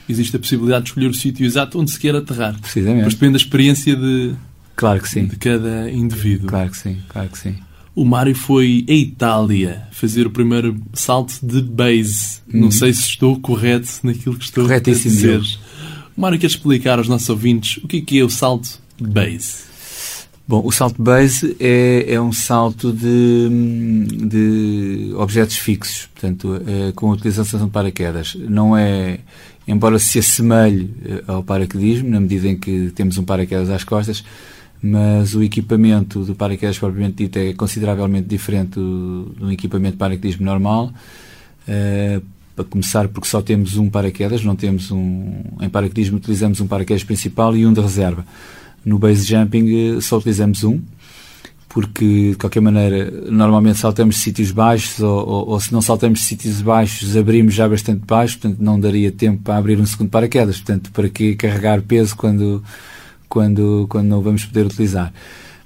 Existe 0.09 0.37
a 0.37 0.39
possibilidade 0.39 0.85
de 0.85 0.91
escolher 0.91 1.09
o 1.09 1.15
sítio 1.15 1.47
exato 1.47 1.79
onde 1.79 1.91
se 1.91 1.99
quer 1.99 2.15
aterrar. 2.15 2.59
Precisamente. 2.61 3.05
Mas 3.05 3.15
depende 3.15 3.33
da 3.33 3.39
experiência 3.39 3.97
de, 3.97 4.35
claro 4.77 5.01
que 5.01 5.09
sim. 5.09 5.27
de 5.27 5.37
cada 5.37 5.91
indivíduo. 5.91 6.49
Claro 6.49 6.71
que 6.71 6.77
sim, 6.77 6.99
claro 7.09 7.29
que 7.29 7.39
sim. 7.39 7.57
O 7.95 8.05
Mário 8.05 8.35
foi 8.35 8.85
à 8.89 8.93
Itália 8.93 9.87
fazer 9.93 10.27
o 10.27 10.31
primeiro 10.31 10.77
salto 10.93 11.35
de 11.43 11.63
base. 11.63 12.41
Hum. 12.53 12.63
Não 12.63 12.71
sei 12.71 12.93
se 12.93 13.03
estou 13.03 13.39
correto 13.39 13.89
naquilo 14.03 14.37
que 14.37 14.45
estou 14.45 14.67
a 14.71 14.79
dizer. 14.79 15.41
Mário, 16.17 16.39
quer 16.39 16.49
explicar 16.49 16.99
aos 16.99 17.09
nossos 17.09 17.29
ouvintes 17.29 17.83
o 17.83 17.89
que 17.89 18.05
é, 18.19 18.21
é 18.21 18.25
o 18.25 18.31
salto 18.31 18.81
base? 19.01 19.75
Bom, 20.47 20.63
o 20.63 20.71
salto 20.71 21.03
base 21.03 21.57
é, 21.59 22.05
é 22.07 22.21
um 22.21 22.31
salto 22.33 22.93
de, 22.93 23.49
de 24.29 25.15
objetos 25.17 25.57
fixos, 25.57 26.07
portanto, 26.13 26.61
é, 26.67 26.93
com 26.93 27.11
a 27.11 27.15
utilização 27.15 27.65
de 27.65 27.71
paraquedas. 27.71 28.37
Não 28.39 28.77
é, 28.77 29.21
embora 29.67 29.99
se 29.99 30.19
assemelhe 30.19 30.95
eh, 31.05 31.25
ao 31.27 31.43
paraquedismo, 31.43 32.09
na 32.09 32.21
medida 32.21 32.49
em 32.49 32.57
que 32.57 32.93
temos 32.95 33.19
um 33.19 33.25
paraquedas 33.25 33.71
às 33.71 33.85
costas, 33.85 34.25
mas 34.83 35.35
o 35.35 35.43
equipamento 35.43 36.25
do 36.25 36.35
paraquedas 36.35 36.79
propriamente 36.79 37.17
dito 37.17 37.39
é 37.39 37.55
consideravelmente 37.55 38.29
diferente 38.29 38.75
do, 38.75 39.35
do 39.39 39.53
equipamento 39.53 39.93
de 39.93 39.99
paraquedismo 39.99 40.45
normal. 40.45 40.93
Uh, 41.67 42.23
para 42.55 42.65
começar, 42.65 43.09
porque 43.09 43.29
só 43.29 43.43
temos 43.43 43.77
um 43.77 43.91
paraquedas, 43.91 44.45
não 44.45 44.55
temos 44.55 44.91
um. 44.91 45.43
Em 45.61 45.69
paraquedismo 45.69 46.19
utilizamos 46.19 46.61
um 46.61 46.67
paraquedas 46.67 47.03
principal 47.03 47.57
e 47.57 47.67
um 47.67 47.73
de 47.73 47.81
reserva. 47.81 48.25
No 48.85 48.99
base 48.99 49.25
jumping 49.25 49.97
eh, 49.97 50.01
só 50.01 50.19
utilizamos 50.19 50.63
um, 50.63 50.81
porque 51.75 52.31
de 52.31 52.37
qualquer 52.37 52.61
maneira 52.61 53.11
normalmente 53.29 53.81
saltamos 53.81 54.19
sítios 54.19 54.53
baixos 54.53 55.01
ou, 55.01 55.29
ou, 55.29 55.49
ou, 55.49 55.61
se 55.61 55.73
não 55.73 55.83
saltamos 55.83 56.25
sítios 56.25 56.63
baixos 56.63 57.17
abrimos 57.17 57.53
já 57.53 57.69
bastante 57.69 58.07
baixo, 58.07 58.39
portanto 58.39 58.63
não 58.63 58.79
daria 58.79 59.11
tempo 59.11 59.43
para 59.43 59.57
abrir 59.57 59.81
um 59.81 59.85
segundo 59.85 60.09
paraquedas, 60.09 60.59
portanto 60.59 60.93
para 60.93 61.09
que 61.09 61.35
carregar 61.35 61.83
peso 61.83 62.15
quando, 62.15 62.63
quando, 63.29 63.87
quando 63.89 64.07
não 64.07 64.23
vamos 64.23 64.45
poder 64.45 64.67
utilizar. 64.67 65.13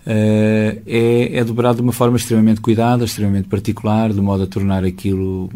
Uh, 0.07 0.81
é, 0.87 1.37
é 1.37 1.45
dobrado 1.45 1.77
de 1.77 1.83
uma 1.83 1.93
forma 1.93 2.17
extremamente 2.17 2.62
cuidada, 2.62 3.05
extremamente 3.05 3.47
particular, 3.47 4.11
de 4.11 4.21
modo 4.23 4.45
a 4.45 4.47
tornar 4.47 4.87
aquilo 4.87 5.50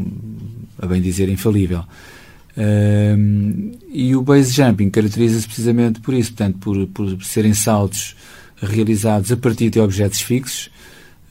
a 0.79 0.85
bem 0.85 1.01
dizer, 1.01 1.31
infalível. 1.31 1.83
Um, 2.55 3.73
e 3.91 4.15
o 4.15 4.21
base 4.21 4.53
jumping 4.53 4.91
caracteriza-se 4.91 5.47
precisamente 5.47 6.01
por 6.01 6.13
isso, 6.13 6.35
portanto, 6.35 6.59
por, 6.59 6.87
por 6.89 7.25
serem 7.25 7.55
saltos 7.55 8.15
realizados 8.63 9.33
a 9.33 9.37
partir 9.37 9.71
de 9.71 9.81
objetos 9.81 10.21
fixos, 10.21 10.71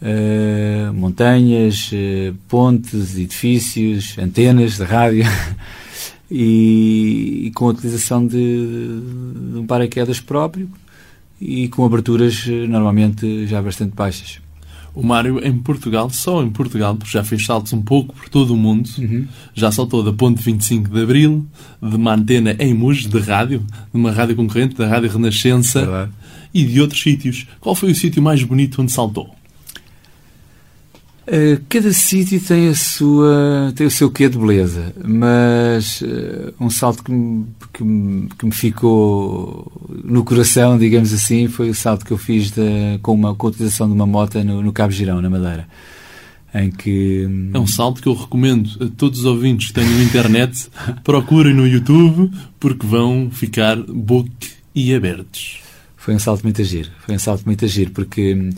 uh, 0.01 0.93
montanhas, 0.93 1.91
uh, 1.91 2.35
pontes, 2.47 3.17
edifícios, 3.17 4.17
antenas 4.17 4.77
de 4.77 4.83
rádio, 4.83 5.25
e, 6.29 7.47
e, 7.47 7.51
com 7.51 7.65
a 7.65 7.69
utilização 7.69 8.25
de, 8.25 8.37
de 8.37 9.57
um 9.57 9.65
paraquedas 9.65 10.19
próprio 10.19 10.69
e 11.39 11.67
com 11.69 11.83
aberturas 11.83 12.45
normalmente 12.47 13.47
já 13.47 13.61
bastante 13.61 13.95
baixas. 13.95 14.39
O 14.93 15.03
Mário, 15.03 15.45
em 15.45 15.57
Portugal, 15.57 16.09
só 16.09 16.43
em 16.43 16.49
Portugal, 16.49 16.95
porque 16.95 17.11
já 17.11 17.23
fez 17.23 17.45
saltos 17.45 17.71
um 17.71 17.81
pouco 17.81 18.13
por 18.13 18.27
todo 18.27 18.53
o 18.53 18.57
mundo, 18.57 18.89
uhum. 18.97 19.25
já 19.53 19.71
saltou 19.71 20.03
da 20.03 20.11
Ponte 20.11 20.41
25 20.43 20.89
de 20.89 21.01
Abril, 21.01 21.45
de 21.81 21.95
uma 21.95 22.13
antena 22.13 22.55
em 22.59 22.73
Muges, 22.73 23.07
de 23.07 23.19
rádio, 23.19 23.59
de 23.59 23.99
uma 23.99 24.11
rádio 24.11 24.35
concorrente, 24.35 24.75
da 24.75 24.87
Rádio 24.87 25.09
Renascença 25.09 26.09
e 26.53 26.65
de 26.65 26.81
outros 26.81 27.01
sítios. 27.01 27.47
Qual 27.59 27.73
foi 27.73 27.91
o 27.91 27.95
sítio 27.95 28.21
mais 28.21 28.43
bonito 28.43 28.81
onde 28.81 28.91
saltou? 28.91 29.33
Uh, 31.31 31.63
cada 31.69 31.93
sítio 31.93 32.41
tem 32.41 32.67
a 32.67 32.75
sua 32.75 33.71
tem 33.73 33.87
o 33.87 33.91
seu 33.91 34.11
quê 34.11 34.27
de 34.27 34.37
beleza, 34.37 34.93
mas 35.01 36.01
uh, 36.01 36.53
um 36.59 36.69
salto 36.69 37.01
que 37.05 37.09
me, 37.09 37.45
que 37.71 37.83
me, 37.85 38.27
que, 38.37 38.45
me, 38.45 38.51
ficou 38.51 39.71
no 40.03 40.25
coração, 40.25 40.77
digamos 40.77 41.13
assim, 41.13 41.47
foi 41.47 41.69
o 41.69 41.73
salto 41.73 42.05
que 42.05 42.11
eu 42.11 42.17
fiz 42.17 42.51
de, 42.51 42.99
com, 43.01 43.13
uma, 43.13 43.33
com 43.33 43.47
a 43.47 43.49
utilização 43.49 43.87
de 43.87 43.93
uma 43.93 44.05
moto 44.05 44.43
no, 44.43 44.61
no 44.61 44.73
Cabo 44.73 44.91
Girão, 44.91 45.21
na 45.21 45.29
Madeira. 45.29 45.69
Em 46.53 46.69
que... 46.69 47.25
É 47.53 47.59
um 47.59 47.67
salto 47.67 48.01
que 48.01 48.09
eu 48.09 48.13
recomendo 48.13 48.69
a 48.83 48.89
todos 48.89 49.19
os 49.19 49.25
ouvintes 49.25 49.67
que 49.67 49.75
tenham 49.75 50.03
internet, 50.03 50.67
procurem 51.01 51.53
no 51.53 51.65
YouTube, 51.65 52.29
porque 52.59 52.85
vão 52.85 53.29
ficar 53.31 53.77
boque 53.77 54.49
e 54.75 54.93
abertos. 54.93 55.61
Foi 55.95 56.15
um 56.15 56.19
salto 56.19 56.41
muito 56.41 56.59
agir, 56.59 56.91
foi 57.05 57.15
um 57.15 57.19
salto 57.19 57.43
muito 57.45 57.63
agir, 57.63 57.91
porque 57.91 58.33
uh, 58.33 58.49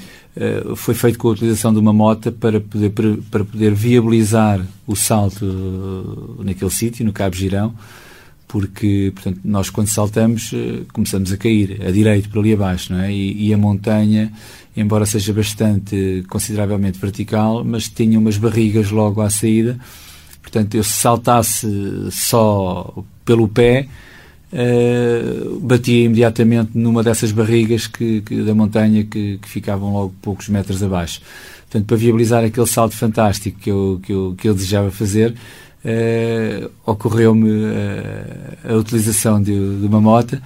foi 0.75 0.95
feito 0.95 1.19
com 1.19 1.27
a 1.27 1.31
utilização 1.31 1.71
de 1.71 1.79
uma 1.79 1.93
moto 1.93 2.31
para 2.31 2.59
poder, 2.59 2.89
para, 3.29 3.45
poder 3.45 3.73
viabilizar 3.73 4.65
o 4.87 4.95
salto 4.95 5.45
uh, 5.45 6.43
naquele 6.43 6.71
sítio, 6.71 7.05
no 7.05 7.13
Cabo 7.13 7.35
Girão, 7.35 7.73
porque, 8.47 9.11
portanto, 9.13 9.39
nós 9.43 9.69
quando 9.69 9.87
saltamos 9.87 10.51
uh, 10.51 10.85
começamos 10.91 11.31
a 11.31 11.37
cair 11.37 11.81
a 11.85 11.91
direito 11.91 12.29
para 12.29 12.39
ali 12.39 12.53
abaixo, 12.53 12.93
não 12.93 13.01
é? 13.01 13.11
E, 13.11 13.47
e, 13.47 13.53
a 13.53 13.57
montanha, 13.57 14.33
embora 14.75 15.05
seja 15.05 15.31
bastante, 15.33 16.23
consideravelmente 16.27 16.97
vertical, 16.97 17.63
mas 17.63 17.87
tinha 17.87 18.17
umas 18.17 18.37
barrigas 18.37 18.89
logo 18.89 19.21
à 19.21 19.29
saída, 19.29 19.77
portanto, 20.41 20.73
eu 20.73 20.83
se 20.83 20.93
saltasse 20.93 21.67
só 22.09 23.03
pelo 23.23 23.47
pé, 23.47 23.87
uh, 24.53 25.60
batia 25.60 26.05
imediatamente 26.05 26.72
numa 26.77 27.03
dessas 27.03 27.31
barrigas 27.31 27.88
que, 27.88 28.22
que 28.22 28.41
da 28.43 28.53
montanha 28.53 29.03
que, 29.03 29.39
que, 29.39 29.50
ficavam 29.50 29.91
logo 29.91 30.13
poucos 30.22 30.48
metros 30.50 30.81
abaixo. 30.83 31.22
Portanto, 31.63 31.88
para 31.88 31.98
viabilizar 31.98 32.43
aquele 32.43 32.67
salto 32.67 32.95
fantástico 32.95 33.60
que 33.60 33.72
eu, 33.72 34.00
que 34.03 34.13
eu, 34.13 34.36
que 34.38 34.48
eu 34.48 34.53
desejava 34.53 34.91
fazer, 34.91 35.31
uh, 35.31 36.72
ocorreu-me 36.86 37.50
uh, 37.50 38.72
a 38.72 38.75
utilização 38.75 39.41
de, 39.41 39.53
de 39.53 39.86
uma 39.86 40.00
moto. 40.00 40.39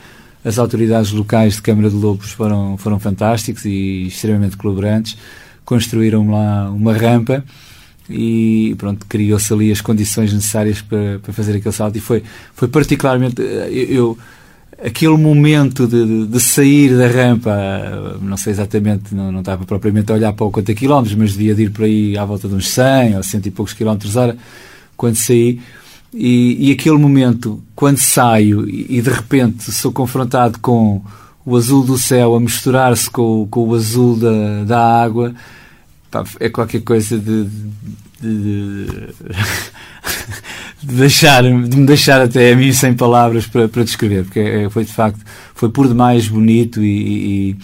As 0.46 0.58
autoridades 0.58 1.12
locais 1.12 1.56
de 1.56 1.62
Câmara 1.62 1.90
de 1.90 1.96
Lobos 1.96 2.32
foram, 2.32 2.78
foram 2.78 3.00
fantásticos 3.00 3.66
e 3.66 4.08
extremamente 4.08 4.56
colaborantes. 4.56 5.18
Construíram 5.66 6.32
lá 6.32 6.72
uma 6.72 6.94
rampa 6.94 7.44
e 8.10 8.76
pronto, 8.78 9.06
criou-se 9.08 9.52
ali 9.52 9.72
as 9.72 9.82
condições 9.82 10.34
necessárias 10.34 10.82
para, 10.82 11.20
para 11.20 11.34
fazer 11.34 11.58
aquele 11.58 11.74
salto. 11.74 11.98
E 11.98 12.02
foi, 12.02 12.24
foi 12.54 12.68
particularmente 12.68 13.42
eu, 13.42 13.88
eu 13.90 14.18
aquele 14.84 15.18
momento 15.18 15.88
de, 15.88 16.28
de, 16.28 16.40
sair 16.40 16.96
da 16.96 17.08
rampa 17.08 18.20
não 18.22 18.38
sei 18.38 18.54
exatamente, 18.54 19.14
não, 19.14 19.32
não 19.32 19.40
estava 19.40 19.66
propriamente 19.66 20.12
a 20.12 20.16
olhar 20.16 20.34
para 20.34 20.46
o 20.46 20.52
quanto 20.52 20.74
quilómetros, 20.76 21.16
mas 21.16 21.32
devia 21.32 21.56
de 21.56 21.64
ir 21.64 21.72
por 21.72 21.86
aí 21.86 22.18
à 22.18 22.24
volta 22.24 22.48
de 22.48 22.56
uns 22.56 22.68
100 22.70 23.18
ou 23.18 23.24
100 23.24 23.42
e 23.46 23.52
poucos 23.52 23.74
quilómetros 23.74 24.16
hora 24.16 24.38
quando 24.96 25.16
saí. 25.16 25.60
E, 26.14 26.70
e 26.70 26.72
aquele 26.72 26.98
momento, 26.98 27.62
quando 27.76 27.98
saio 27.98 28.68
e, 28.68 28.98
e 28.98 29.02
de 29.02 29.10
repente 29.10 29.72
sou 29.72 29.92
confrontado 29.92 30.58
com 30.60 31.02
o 31.46 31.56
azul 31.56 31.84
do 31.84 31.98
céu 31.98 32.36
a 32.36 32.40
misturar-se 32.40 33.10
com, 33.10 33.48
com 33.50 33.68
o 33.68 33.76
azul 33.76 34.16
da, 34.16 34.64
da 34.64 35.04
água 35.04 35.34
Pá, 36.10 36.24
é 36.40 36.50
qualquer 36.50 36.82
coisa 36.82 37.18
de, 37.18 37.46
de, 38.22 38.88
de, 40.84 40.96
deixar, 40.96 41.44
de 41.44 41.78
me 41.78 41.86
deixar 41.86 42.22
até 42.22 42.54
a 42.54 42.56
mim 42.56 42.72
sem 42.72 42.94
palavras 42.94 43.46
para, 43.46 43.68
para 43.68 43.84
descrever, 43.84 44.24
porque 44.24 44.40
é, 44.40 44.70
foi 44.70 44.86
de 44.86 44.94
facto, 44.94 45.20
foi 45.54 45.70
por 45.70 45.88
demais 45.88 46.28
bonito 46.28 46.82
e, 46.82 47.58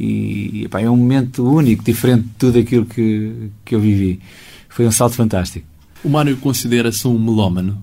e, 0.00 0.62
e 0.62 0.68
pá, 0.68 0.80
é 0.80 0.88
um 0.88 0.96
momento 0.96 1.46
único, 1.46 1.84
diferente 1.84 2.22
de 2.22 2.34
tudo 2.38 2.58
aquilo 2.58 2.86
que, 2.86 3.50
que 3.64 3.74
eu 3.74 3.80
vivi. 3.80 4.20
Foi 4.68 4.86
um 4.86 4.92
salto 4.92 5.14
fantástico. 5.14 5.66
O 6.02 6.08
Mário 6.08 6.36
considera-se 6.38 7.06
um 7.06 7.18
melómano? 7.18 7.80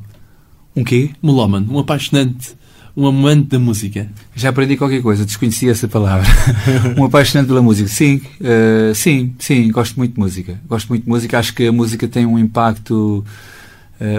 Um 0.76 0.84
quê? 0.84 1.12
Melómano, 1.22 1.74
um 1.74 1.80
apaixonante 1.80 2.56
um 2.96 3.08
amante 3.08 3.50
da 3.50 3.60
música? 3.60 4.10
Já 4.36 4.50
aprendi 4.50 4.78
qualquer 4.78 5.02
coisa, 5.02 5.26
desconhecia 5.26 5.72
essa 5.72 5.88
palavra. 5.88 6.28
um 6.98 7.06
apaixonante 7.06 7.48
pela 7.48 7.62
música. 7.62 7.88
Sim, 7.88 8.22
uh, 8.40 8.94
sim, 8.94 9.34
sim, 9.40 9.72
gosto 9.72 9.98
muito 9.98 10.14
de 10.14 10.20
música. 10.20 10.60
Gosto 10.68 10.90
muito 10.90 11.04
de 11.04 11.10
música. 11.10 11.40
Acho 11.40 11.54
que 11.54 11.68
a 11.68 11.72
música 11.72 12.08
tem 12.08 12.26
um 12.26 12.38
impacto 12.38 13.24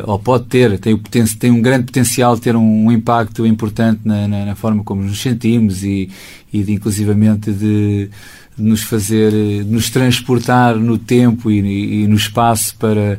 ou 0.05 0.19
pode 0.19 0.45
ter, 0.45 0.79
tem, 0.79 0.95
o 0.95 0.99
poten 0.99 1.25
tem 1.26 1.50
um 1.50 1.61
grande 1.61 1.87
potencial 1.87 2.37
de 2.37 2.41
ter 2.41 2.55
um, 2.55 2.87
um 2.87 2.93
impacto 2.93 3.45
importante 3.45 4.00
na, 4.05 4.29
na, 4.29 4.47
na, 4.47 4.55
forma 4.55 4.85
como 4.85 5.02
nos 5.02 5.21
sentimos 5.21 5.83
e, 5.83 6.09
e 6.52 6.62
de, 6.62 6.73
inclusivamente 6.73 7.50
de, 7.50 8.09
de 8.57 8.62
nos 8.62 8.83
fazer, 8.83 9.33
de 9.33 9.64
nos 9.64 9.91
transportar 9.91 10.76
no 10.76 10.97
tempo 10.97 11.50
e, 11.50 11.61
e, 11.61 12.02
e 12.05 12.07
no 12.07 12.14
espaço 12.14 12.76
para 12.76 13.19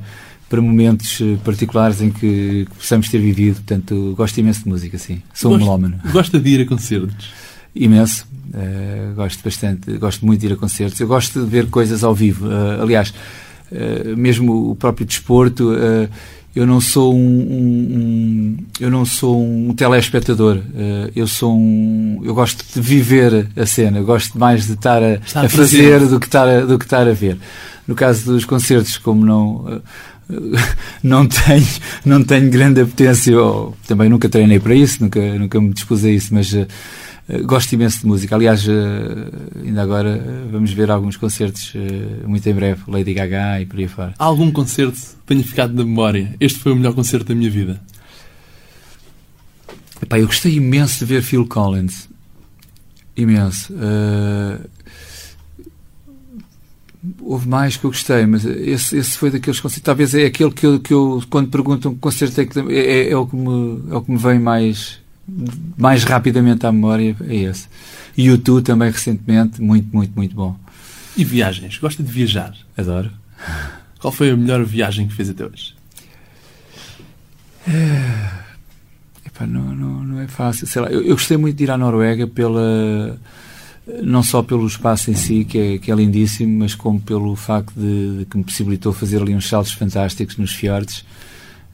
para 0.54 0.62
momentos 0.62 1.20
eh, 1.20 1.36
particulares 1.44 2.00
em 2.00 2.12
que, 2.12 2.68
que 2.70 2.76
possamos 2.78 3.10
ter 3.10 3.18
vivido. 3.18 3.56
Portanto, 3.56 4.14
gosto 4.16 4.38
imenso 4.38 4.64
de 4.64 4.70
música, 4.70 5.00
sim. 5.00 5.20
Sou 5.34 5.50
gosto, 5.50 5.64
um 5.64 5.66
melómano. 5.66 6.00
Gosta 6.12 6.40
de 6.40 6.48
ir 6.48 6.62
a 6.62 6.66
concertos? 6.68 7.32
Imenso. 7.76 8.28
Uh, 8.50 9.16
gosto 9.16 9.44
bastante. 9.44 9.98
Gosto 9.98 10.24
muito 10.24 10.42
de 10.42 10.46
ir 10.46 10.54
a 10.54 10.56
concertos. 10.56 11.00
Eu 11.00 11.08
gosto 11.08 11.44
de 11.44 11.50
ver 11.50 11.72
coisas 11.72 12.04
ao 12.04 12.14
vivo. 12.14 12.46
Uh, 12.46 12.84
aliás, 12.84 13.12
uh, 13.72 14.16
mesmo 14.16 14.70
o 14.70 14.76
próprio 14.76 15.08
desporto, 15.08 15.72
eu 16.56 16.68
não 16.68 16.80
sou 16.80 17.16
um, 17.16 17.18
um, 17.18 17.98
um, 17.98 18.58
eu 18.80 18.92
não 18.92 19.06
sou 19.06 19.44
um 19.44 19.74
telespectador. 19.74 20.60
eu 21.16 21.26
sou 21.26 21.58
um, 21.58 22.22
eu 22.24 22.36
gosto 22.36 22.64
de 22.72 22.80
viver 22.80 23.48
a 23.56 23.66
cena. 23.66 23.98
Eu 23.98 24.06
gosto 24.06 24.38
mais 24.38 24.68
de 24.68 24.74
estar 24.74 25.02
a, 25.02 25.16
a 25.34 25.50
fazer 25.50 26.06
do 26.06 26.20
que 26.20 26.28
estar 26.28 26.48
a, 26.48 26.60
do 26.62 26.78
que 26.78 26.86
estar 26.86 27.08
a 27.08 27.14
ver. 27.14 27.40
No 27.88 27.96
caso 27.96 28.32
dos 28.32 28.46
concertos, 28.46 28.98
como 28.98 29.26
não 29.26 29.82
não 31.04 31.28
tenho, 31.28 31.68
não 32.06 32.24
tenho 32.24 32.50
grande 32.50 32.82
apetência, 32.82 33.40
ou, 33.40 33.76
também 33.88 34.10
nunca 34.10 34.30
treinei 34.30 34.60
para 34.60 34.76
isso, 34.76 35.02
nunca, 35.04 35.20
nunca 35.38 35.60
me 35.60 35.74
dispus 35.74 36.04
a 36.06 36.10
isso, 36.10 36.34
mas 36.34 36.54
uh, 36.54 36.68
gosto 37.46 37.74
imenso 37.74 38.02
de 38.02 38.08
música. 38.08 38.36
Aliás, 38.36 38.68
uh, 38.68 38.72
ainda 39.64 39.82
agora 39.82 40.22
vamos 40.52 40.72
ver 40.72 40.92
alguns 40.92 41.18
concertos 41.18 41.74
muito 42.26 42.48
em 42.48 42.54
breve, 42.54 42.82
Lady 42.88 43.14
Gaga 43.14 43.62
e 43.62 43.66
por 43.66 43.80
aí 43.80 43.88
fora. 43.88 44.14
Há 44.18 44.26
algum 44.26 44.52
concerto 44.52 44.98
que 44.98 45.26
tenha 45.26 45.44
ficado 45.44 45.74
na 45.74 45.84
memória? 45.84 46.36
Este 46.40 46.60
foi 46.60 46.72
o 46.72 46.76
melhor 46.76 46.94
concerto 46.94 47.28
da 47.28 47.36
minha 47.36 47.50
vida. 47.50 47.82
Epá, 50.04 50.20
eu 50.20 50.28
gostei 50.28 50.56
imenso 50.56 51.00
de 51.00 51.06
ver 51.06 51.22
Phil 51.22 51.48
Collins. 51.48 52.10
Imenso. 53.16 53.74
Uh, 53.74 54.60
houve 57.22 57.48
mais 57.48 57.76
que 57.76 57.86
eu 57.86 57.90
gostei, 57.90 58.26
mas 58.26 58.46
esse, 58.46 58.98
esse 58.98 59.18
foi 59.18 59.30
daqueles 59.30 59.60
concertos. 59.60 59.84
Talvez 59.84 60.14
é 60.16 60.26
aquele 60.26 60.52
que 60.52 60.66
eu, 60.66 60.80
que 60.80 60.94
eu 60.94 61.22
quando 61.30 61.50
perguntam 61.50 61.94
que 61.94 62.00
concerto 62.00 62.40
é, 62.40 62.46
que, 62.46 62.60
é, 62.60 62.64
é, 62.74 63.12
é, 63.12 63.18
o 63.18 63.26
que 63.26 63.36
me, 63.36 63.92
é 63.92 63.96
o 63.96 64.02
que 64.02 64.12
me 64.12 64.18
vem 64.18 64.40
mais, 64.40 65.00
mais 65.78 66.04
rapidamente 66.04 66.66
à 66.66 66.72
memória. 66.72 67.16
É 67.28 67.36
esse. 67.36 67.68
E 68.16 68.30
o 68.30 68.38
Tu 68.38 68.62
também 68.62 68.90
recentemente, 68.90 69.62
muito, 69.62 69.94
muito, 69.94 70.16
muito 70.16 70.36
bom. 70.36 70.58
E 71.18 71.24
viagens? 71.24 71.78
Gosta 71.78 72.02
de 72.02 72.12
viajar? 72.12 72.56
Adoro. 72.78 73.12
Qual 74.00 74.12
foi 74.12 74.32
a 74.32 74.38
melhor 74.38 74.64
viagem 74.64 75.08
que 75.08 75.14
fez 75.14 75.30
até 75.30 75.46
hoje? 75.46 75.76
É... 77.68 78.44
Epá, 79.26 79.46
não, 79.46 79.76
não, 79.76 80.04
não 80.04 80.20
é 80.20 80.28
fácil. 80.28 80.68
Sei 80.68 80.82
lá, 80.82 80.90
eu, 80.90 81.02
eu 81.02 81.16
gostei 81.16 81.38
muito 81.38 81.58
de 81.58 81.64
ir 81.64 81.72
à 81.72 81.78
Noruega 81.78 82.28
pela 82.28 83.20
não 83.86 84.24
só 84.24 84.42
pelo 84.42 84.66
espaço 84.66 85.12
em 85.12 85.16
si, 85.16 85.44
que 85.44 85.58
é, 85.58 85.78
que 85.78 85.92
é 85.92 85.96
lindíssimo, 85.96 86.60
mas 86.60 86.74
como 86.74 87.02
pelo 87.02 87.36
facto 87.36 87.74
de, 87.76 88.20
de, 88.20 88.26
que 88.26 88.38
me 88.38 88.44
possibilitou 88.44 88.94
fazer 88.94 89.22
ali 89.22 89.36
uns 89.36 89.48
saltos 89.48 89.74
fantásticos 89.74 90.38
nos 90.38 90.54
fiordes. 90.54 91.06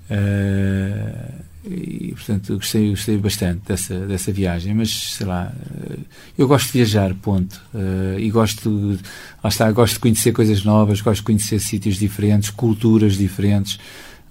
Uh, 0.10 1.50
e, 1.64 2.14
portanto, 2.16 2.56
gostei, 2.56 2.90
gostei 2.90 3.18
bastante 3.18 3.62
dessa, 3.68 4.00
dessa 4.08 4.32
viagem. 4.32 4.74
Mas, 4.74 4.90
sei 4.90 5.28
lá, 5.28 5.54
uh, 5.54 6.00
eu 6.36 6.48
gosto 6.48 6.68
de 6.68 6.80
viajar, 6.80 7.14
ponto. 7.14 7.62
Uh, 7.74 8.18
e 8.18 8.32
gosto, 8.32 8.98
lá 9.44 9.50
está, 9.50 9.72
gosto 9.72 9.96
de 9.96 10.00
conhecer 10.00 10.32
coisas 10.32 10.64
novas, 10.64 11.02
gosto 11.02 11.20
de 11.20 11.26
conhecer 11.26 11.60
sítios 11.60 11.98
diferentes, 11.98 12.50
culturas 12.50 13.18
diferentes. 13.18 13.78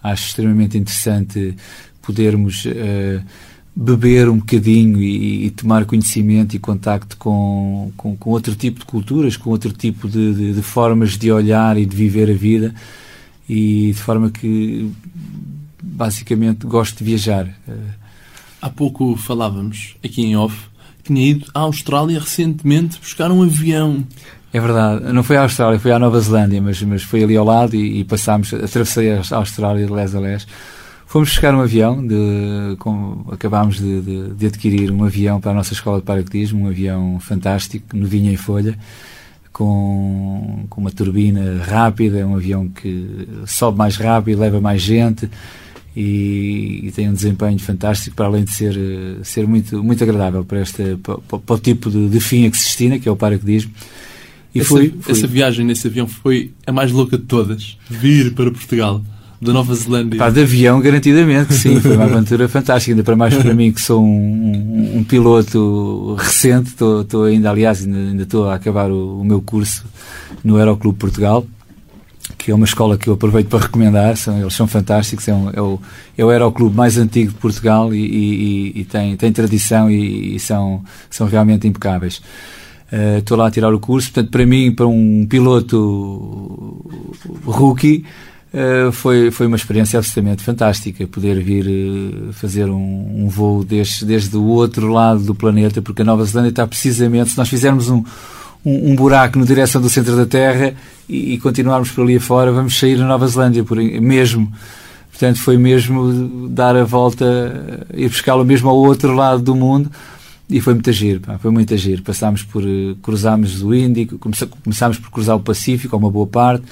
Acho 0.03 0.27
extremamente 0.27 0.77
interessante 0.77 1.57
podermos 2.03 2.65
beber 3.75 4.29
um 4.29 4.39
bocadinho 4.39 5.01
e, 5.01 5.47
e, 5.47 5.51
tomar 5.51 5.85
conhecimento 5.85 6.57
e 6.57 6.59
contacto 6.59 7.17
com, 7.17 7.93
com, 7.97 8.17
com, 8.17 8.31
outro 8.31 8.55
tipo 8.57 8.81
de 8.81 8.87
culturas, 8.87 9.37
com 9.37 9.51
outro 9.51 9.73
tipo 9.73 10.09
de, 10.09 10.35
de, 10.35 10.53
de, 10.55 10.63
formas 10.63 11.17
de 11.17 11.31
olhar 11.31 11.77
e 11.77 11.87
de 11.87 11.97
viver 11.97 12.29
a 12.31 12.35
vida 12.35 12.75
e 13.49 13.93
de 13.93 14.01
forma 14.03 14.31
que 14.31 14.91
basicamente 15.81 16.67
gosto 16.67 16.99
de 16.99 17.05
viajar. 17.05 17.49
Há 18.61 18.69
pouco 18.69 19.17
falávamos 19.17 19.95
aqui 20.03 20.23
em 20.23 20.37
off 20.37 20.69
tinha 21.09 21.31
ido 21.31 21.47
à 21.55 21.61
Austrália 21.61 22.21
recentemente 22.21 22.99
buscar 22.99 23.31
um 23.31 23.42
avião. 23.42 24.05
É 24.53 24.61
verdade, 24.61 25.12
não 25.12 25.23
foi 25.23 25.37
à 25.37 25.42
Austrália, 25.42 25.79
foi 25.79 25.92
à 25.92 25.99
Nova 25.99 26.21
Zelândia, 26.21 26.61
mas, 26.61 26.81
mas 26.83 27.03
foi 27.03 27.23
ali 27.23 27.37
ao 27.37 27.45
lado 27.45 27.75
e, 27.75 28.01
e 28.01 28.05
passámos, 28.05 28.53
atravessei 28.53 29.12
a 29.12 29.23
Austrália 29.33 29.87
de 29.87 29.92
les 29.92 30.14
a 30.14 30.21
les 30.21 30.47
Fomos 31.09 31.31
buscar 31.31 31.55
um 31.55 31.61
avião, 31.62 32.07
de, 32.07 32.77
com, 32.79 33.25
acabámos 33.33 33.81
de, 33.81 34.03
de, 34.03 34.29
de, 34.35 34.47
adquirir 34.47 34.90
um 34.90 35.03
avião 35.05 35.40
para 35.40 35.53
a 35.53 35.55
nossa 35.55 35.73
escola 35.73 36.01
de 36.01 36.05
paraquedismo, 36.05 36.64
um 36.64 36.68
avião 36.68 37.18
fantástico, 37.18 37.97
novinho 37.97 38.31
em 38.31 38.37
folha, 38.37 38.79
com, 39.51 40.66
com 40.68 40.83
uma 40.83 40.90
turbina 40.90 41.62
rápida, 41.64 42.27
um 42.27 42.37
avião 42.37 42.68
que 42.68 43.27
sobe 43.47 43.79
mais 43.79 43.97
rápido, 43.97 44.38
leva 44.38 44.61
mais 44.61 44.83
gente 44.83 45.31
e, 45.97 46.81
e 46.85 46.92
tem 46.92 47.09
um 47.09 47.14
desempenho 47.14 47.59
fantástico, 47.59 48.14
para 48.14 48.27
além 48.27 48.44
de 48.44 48.53
ser, 48.53 48.77
ser 49.23 49.49
muito, 49.49 49.83
muito 49.83 50.05
agradável 50.05 50.44
para, 50.44 50.61
este, 50.61 50.94
para, 50.97 51.16
para 51.16 51.57
o 51.57 51.59
tipo 51.59 51.90
de, 51.90 52.07
de 52.07 52.21
fim 52.21 52.47
a 52.47 52.51
que 52.51 52.59
se 52.59 52.64
destina, 52.64 52.99
que 52.99 53.09
é 53.09 53.11
o 53.11 53.16
paraquedismo. 53.16 53.73
E 54.55 54.61
essa, 54.61 54.68
foi, 54.68 54.94
foi... 55.01 55.14
essa 55.14 55.27
viagem 55.27 55.64
nesse 55.64 55.87
avião 55.87 56.07
foi 56.07 56.53
a 56.66 56.73
mais 56.73 56.92
louca 56.92 57.16
de 57.16 57.25
todas, 57.25 57.79
vir 57.88 58.35
para 58.35 58.51
Portugal 58.51 59.03
da 59.40 59.53
Nova 59.53 59.74
Zelândia. 59.74 60.18
Pá, 60.18 60.31
de 60.31 60.42
avião, 60.42 60.81
garantidamente, 60.81 61.55
sim. 61.55 61.81
Foi 61.81 61.94
uma 61.94 62.05
aventura 62.05 62.48
fantástica. 62.48 62.92
Ainda 62.92 63.05
para 63.05 63.14
mais 63.14 63.35
para 63.35 63.55
mim, 63.55 63.72
que 63.72 63.81
sou 63.81 64.03
um, 64.03 64.09
um, 64.09 64.98
um 64.98 65.05
piloto 65.05 66.16
recente. 66.18 66.70
Estou 66.70 67.24
ainda, 67.24 67.51
aliás, 67.51 67.87
ainda, 67.87 68.24
estou 68.24 68.51
a 68.51 68.55
acabar 68.55 68.90
o, 68.90 69.20
o, 69.20 69.24
meu 69.24 69.40
curso 69.40 69.85
no 70.42 70.57
Aeroclube 70.57 70.98
Portugal, 70.98 71.46
que 72.37 72.51
é 72.51 72.55
uma 72.55 72.64
escola 72.64 72.98
que 72.98 73.09
eu 73.09 73.14
aproveito 73.14 73.48
para 73.48 73.61
recomendar. 73.61 74.16
São, 74.16 74.40
eles 74.40 74.55
são 74.55 74.66
fantásticos. 74.66 75.29
É, 75.29 75.35
um, 75.35 75.51
é, 75.51 75.62
o, 75.62 75.81
é 76.16 76.24
o 76.24 76.31
Aeroclube 76.31 76.77
mais 76.77 76.98
antigo 76.98 77.31
de 77.31 77.38
Portugal 77.38 77.94
e, 77.94 78.05
e, 78.05 78.81
e 78.81 78.85
tem, 78.85 79.16
tem 79.16 79.33
tradição 79.33 79.88
e, 79.88 80.35
e, 80.35 80.40
são, 80.40 80.83
são 81.09 81.29
realmente 81.29 81.68
impecáveis. 81.68 82.20
Uh, 82.90 83.18
estou 83.18 83.37
lá 83.37 83.46
a 83.46 83.51
tirar 83.53 83.72
o 83.72 83.79
curso. 83.79 84.11
Portanto, 84.11 84.33
para 84.33 84.44
mim, 84.44 84.72
para 84.74 84.87
um 84.87 85.27
piloto 85.29 86.85
rookie, 87.44 88.05
Uh, 88.53 88.91
foi, 88.93 89.31
foi 89.31 89.47
uma 89.47 89.57
experiência 89.57 89.99
absolutamente 89.99 90.43
fantástica 90.43 91.07
poder 91.07 91.39
vir 91.43 91.67
uh, 91.67 92.33
fazer 92.33 92.65
um, 92.71 93.25
um 93.25 93.29
voo 93.29 93.63
desde, 93.63 94.07
desde 94.07 94.35
o 94.39 94.45
outro 94.45 94.89
lado 94.89 95.21
do 95.21 95.35
planeta, 95.35 95.83
porque 95.83 96.01
a 96.01 96.05
Nova 96.05 96.25
Zelândia 96.25 96.49
está 96.49 96.67
precisamente, 96.67 97.31
se 97.31 97.37
nós 97.37 97.49
fizermos 97.49 97.91
um, 97.91 98.03
um, 98.65 98.93
um 98.93 98.97
buraco 98.97 99.39
na 99.39 99.45
direção 99.45 99.83
do 99.83 99.91
centro 99.91 100.17
da 100.17 100.25
Terra 100.25 100.73
e, 101.07 101.35
e, 101.35 101.39
continuarmos 101.39 101.91
por 101.91 102.03
ali 102.03 102.17
afora, 102.17 102.51
vamos 102.51 102.79
sair 102.79 102.97
da 102.97 103.05
Nova 103.05 103.29
Zelândia 103.29 103.63
por, 103.65 103.77
mesmo. 103.77 104.51
Portanto, 105.11 105.41
foi 105.41 105.59
mesmo 105.59 106.49
dar 106.49 106.75
a 106.75 106.85
volta 106.85 107.87
e 107.93 108.09
buscá-lo 108.09 108.47
mesmo 108.47 108.71
ao 108.71 108.77
outro 108.77 109.13
lado 109.13 109.43
do 109.43 109.55
mundo 109.55 109.91
e 110.49 110.61
foi 110.61 110.73
muito 110.73 110.89
agir, 110.89 111.21
foi 111.41 111.51
muito 111.51 111.75
agir. 111.75 112.01
Passámos 112.03 112.43
por, 112.43 112.63
cruzámos 113.03 113.63
o 113.63 113.75
Índico, 113.75 114.19
começámos 114.19 114.97
por 114.97 115.11
cruzar 115.11 115.37
o 115.37 115.41
Pacífico, 115.41 115.95
uma 115.97 116.11
boa 116.11 116.27
parte, 116.27 116.65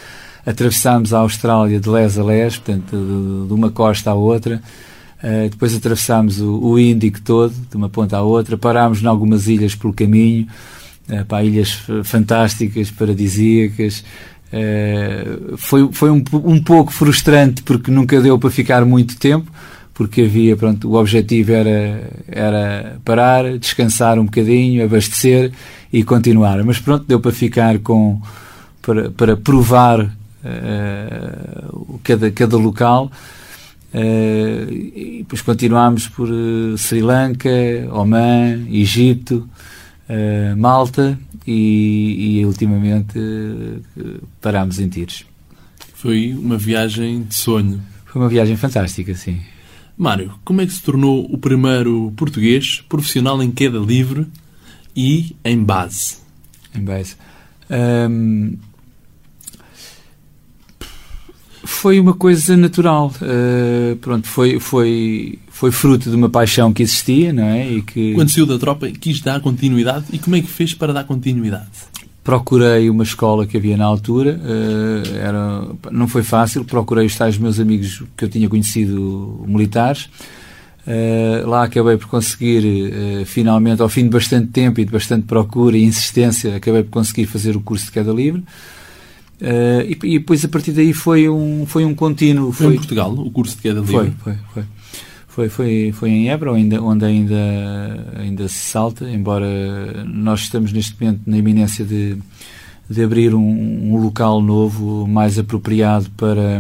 atravessámos 0.47 1.13
a 1.13 1.19
Austrália 1.19 1.81
de 1.81 1.91
les 1.91 2.17
a 2.17 2.23
les, 2.23 2.57
portanto, 2.57 2.97
de, 2.97 3.49
de 3.49 3.53
uma 3.53 3.71
costa 3.71 4.13
à 4.13 4.15
outra. 4.15 4.63
Uh, 5.19 5.49
depois 5.51 5.75
atravessámos 5.75 6.41
o, 6.41 6.59
o, 6.61 6.79
Índico 6.79 7.21
todo, 7.21 7.53
de 7.53 7.77
uma 7.77 7.89
ponta 7.89 8.17
à 8.17 8.23
outra, 8.23 8.57
parámos 8.57 9.03
em 9.03 9.07
algumas 9.07 9.49
ilhas 9.49 9.75
pelo 9.75 9.93
caminho, 9.93 10.47
uh, 11.09 11.25
para 11.25 11.43
ilhas 11.43 11.83
fantásticas, 12.05 12.91
paradisíacas. 12.93 14.05
Uh, 14.53 15.57
foi 15.57 15.89
foi 15.91 16.11
um, 16.11 16.23
um 16.33 16.63
pouco 16.63 16.93
frustrante 16.93 17.63
porque 17.65 17.91
nunca 17.91 18.21
deu 18.21 18.39
para 18.39 18.51
ficar 18.51 18.85
muito 18.85 19.19
tempo, 19.19 19.51
porque 19.93 20.23
havia, 20.23 20.57
pronto, 20.57 20.89
o 20.89 20.95
objetivo 20.95 21.53
era, 21.53 22.09
era 22.29 23.01
parar, 23.05 23.59
descansar 23.59 24.19
um 24.19 24.27
bocadinho, 24.27 24.85
abastecer 24.85 25.51
e 25.93 26.05
continuar. 26.05 26.63
Mas 26.63 26.79
pronto, 26.79 27.05
deu 27.09 27.19
para 27.19 27.33
ficar 27.33 27.79
com, 27.81 28.21
para, 28.83 29.11
para 29.11 29.37
provar 29.37 30.16
uh, 30.47 32.01
cada, 32.03 32.31
cada 32.31 32.57
local. 32.57 33.11
Uh, 33.95 34.71
e 34.73 35.19
depois 35.21 35.41
continuámos 35.41 36.09
por 36.09 36.29
uh, 36.29 36.77
Sri 36.77 37.01
Lanka, 37.01 37.49
Oman, 37.93 38.67
Egito, 38.71 39.49
uh, 40.09 40.57
Malta 40.57 41.19
e, 41.47 42.39
e 42.41 42.47
ultimamente 42.47 43.19
parámos 44.41 44.79
em 44.79 44.89
Tires. 44.89 45.25
Foi 45.95 46.35
uma 46.35 46.59
viagem 46.59 47.23
de 47.23 47.35
sonho. 47.35 47.81
Foi 48.05 48.21
uma 48.21 48.29
viagem 48.29 48.57
fantástica, 48.57 49.15
sim. 49.15 49.41
Mário, 49.97 50.35
como 50.45 50.61
é 50.61 50.67
que 50.67 50.73
se 50.73 50.83
tornou 50.83 51.25
o 51.33 51.39
primeiro 51.39 52.13
português 52.17 52.85
profissional 52.87 53.43
em 53.43 53.51
queda 53.51 53.79
livre 53.79 54.27
e 54.95 55.35
em 55.43 55.63
base? 55.63 56.19
Em 56.75 56.83
base. 56.83 57.17
Um, 57.71 58.59
Foi 61.67 61.99
uma 61.99 62.15
coisa 62.15 62.57
natural. 62.57 63.13
Uh, 63.21 63.97
pronto, 63.97 64.27
foi, 64.29 64.61
foi, 64.61 65.39
foi 65.49 65.73
fruto 65.73 66.09
de 66.09 66.17
uma 66.17 66.31
paixão 66.31 66.73
que 66.73 66.83
existia, 66.83 67.33
não 67.33 67.45
é? 67.45 67.71
E 67.71 67.83
que... 67.83 68.15
Quando 68.15 68.31
saiu 68.31 68.47
da 68.47 68.59
tropa, 68.59 68.89
quis 68.89 69.21
dar 69.21 69.41
continuidade. 69.41 70.07
E 70.13 70.19
como 70.19 70.37
é 70.37 70.41
que 70.41 70.47
fez 70.47 70.73
para 70.73 70.93
dar 70.93 71.05
continuidade? 71.05 71.67
Procurei 72.23 72.89
uma 72.89 73.03
escola 73.03 73.47
que 73.47 73.57
havia 73.57 73.77
na 73.77 73.85
altura, 73.85 74.41
uh, 74.43 75.17
era, 75.17 75.65
não 75.93 76.09
foi 76.09 76.23
fácil, 76.23 76.65
procurei 76.65 77.07
os 77.07 77.15
tais 77.15 77.39
meus 77.39 77.61
amigos 77.61 78.03
que 78.17 78.25
eu 78.25 78.29
tinha 78.29 78.49
conhecido 78.49 79.45
militares. 79.47 80.09
Uh, 80.87 81.49
lá 81.49 81.65
acabei 81.65 81.97
por 81.97 82.07
conseguir, 82.07 82.93
uh, 82.93 83.27
finalmente, 83.27 83.83
ao 83.83 83.89
fim 83.89 84.05
de 84.05 84.11
bastante 84.11 84.49
tempo 84.49 84.81
e 84.81 84.85
de 84.85 84.93
bastante 84.93 85.25
procura 85.25 85.77
e 85.77 85.85
insistência, 85.85 86.57
acabei 86.57 86.85
por 86.85 86.91
conseguir 86.91 87.27
fazer 87.27 87.57
o 87.57 87.61
curso 87.61 87.87
de 87.87 87.93
queda 87.93 88.13
livre. 88.13 88.45
Uh, 89.41 89.83
e, 89.85 89.99
e, 90.15 90.19
depois 90.19 90.43
a 90.45 90.49
partir 90.49 90.73
daí 90.73 90.95
foi 90.95 91.29
um, 91.29 91.67
foi 91.67 91.85
um 91.85 91.95
contínuo. 91.95 92.53
Foi, 92.53 92.67
foi 92.67 92.75
em 92.75 92.79
Portugal 92.79 93.13
o 93.13 93.31
curso 93.31 93.57
de 93.57 93.63
queda 93.63 93.81
livre? 93.81 94.13
Foi, 94.19 94.35
foi, 94.35 94.35
foi. 94.53 94.65
Foi, 95.37 95.51
foi, 95.51 95.93
foi 95.93 96.09
em 96.09 96.31
Évora, 96.31 96.53
onde, 96.53 96.79
onde 96.79 97.05
ainda, 97.05 97.37
ainda 98.17 98.49
se 98.49 98.55
salta, 98.55 99.05
embora 99.11 99.47
nós 100.07 100.41
estamos 100.41 100.73
neste 100.73 100.99
momento 100.99 101.21
na 101.27 101.37
iminência 101.37 101.85
de, 101.85 102.17
de 102.89 103.05
abrir 103.05 103.35
um, 103.35 103.93
um 103.93 103.99
local 103.99 104.41
novo, 104.41 105.07
mais 105.07 105.39
apropriado 105.39 106.09
para, 106.17 106.59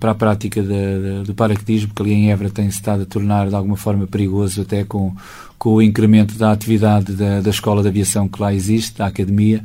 para 0.00 0.12
a 0.12 0.14
prática 0.14 0.62
da, 0.62 0.68
da, 0.68 1.22
do 1.22 1.34
paraquedismo, 1.34 1.92
que 1.94 2.00
ali 2.00 2.14
em 2.14 2.30
Évora 2.30 2.48
tem-se 2.48 2.78
estado 2.78 3.02
a 3.02 3.06
tornar 3.06 3.50
de 3.50 3.54
alguma 3.54 3.76
forma 3.76 4.06
perigoso, 4.06 4.62
até 4.62 4.84
com, 4.84 5.14
com 5.58 5.74
o 5.74 5.82
incremento 5.82 6.38
da 6.38 6.50
atividade 6.50 7.12
da, 7.12 7.42
da 7.42 7.50
escola 7.50 7.82
de 7.82 7.88
aviação 7.88 8.26
que 8.26 8.40
lá 8.40 8.54
existe, 8.54 8.96
da 8.96 9.06
academia 9.06 9.62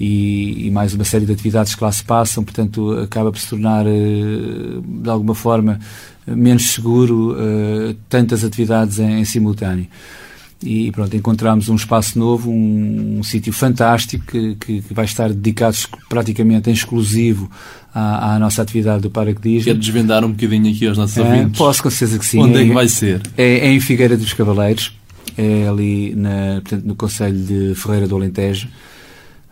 e, 0.00 0.66
e, 0.66 0.70
mais 0.70 0.94
uma 0.94 1.04
série 1.04 1.26
de 1.26 1.32
atividades 1.32 1.74
que 1.74 1.84
lá 1.84 1.92
se 1.92 2.02
passam, 2.02 2.42
portanto 2.42 2.92
acaba 2.92 3.30
por 3.30 3.38
se 3.38 3.48
tornar 3.48 3.86
eh, 3.86 4.80
de 4.82 5.10
alguma 5.10 5.34
forma 5.34 5.78
menos 6.26 6.70
seguro 6.70 7.36
eh, 7.38 7.94
tantas 8.08 8.42
atividades 8.42 8.98
em, 8.98 9.20
em 9.20 9.24
simultâneo 9.26 9.86
e 10.62 10.90
pronto, 10.92 11.16
encontramos 11.16 11.68
um 11.68 11.74
espaço 11.74 12.18
novo, 12.18 12.50
um, 12.50 13.18
um 13.18 13.22
sítio 13.22 13.52
fantástico 13.52 14.26
que, 14.26 14.54
que, 14.56 14.84
vai 14.90 15.06
estar 15.06 15.32
dedicado 15.32 15.76
praticamente 16.08 16.68
em 16.68 16.72
exclusivo 16.72 17.50
à, 17.94 18.34
à 18.34 18.38
nossa 18.38 18.60
atividade 18.60 19.00
do 19.00 19.10
paraquedismo. 19.10 19.64
Quer 19.64 19.78
desvendar 19.78 20.22
um 20.22 20.32
bocadinho 20.32 20.70
aqui 20.70 20.86
aos 20.86 20.98
nossos 20.98 21.16
é, 21.16 21.22
ouvintes? 21.22 21.58
Posso, 21.58 21.82
com 21.82 21.90
certeza 21.90 22.18
que 22.18 22.26
sim. 22.26 22.40
Onde 22.40 22.58
é, 22.58 22.62
é 22.62 22.66
que 22.66 22.74
vai 22.74 22.88
ser? 22.88 23.22
É, 23.38 23.68
é, 23.68 23.72
em 23.72 23.80
Figueira 23.80 24.18
dos 24.18 24.34
Cavaleiros, 24.34 24.94
é 25.38 25.66
ali 25.66 26.14
na, 26.14 26.60
portanto, 26.60 26.84
no 26.84 26.94
Conselho 26.94 27.38
de 27.38 27.74
Ferreira 27.74 28.06
do 28.06 28.16
Alentejo. 28.16 28.68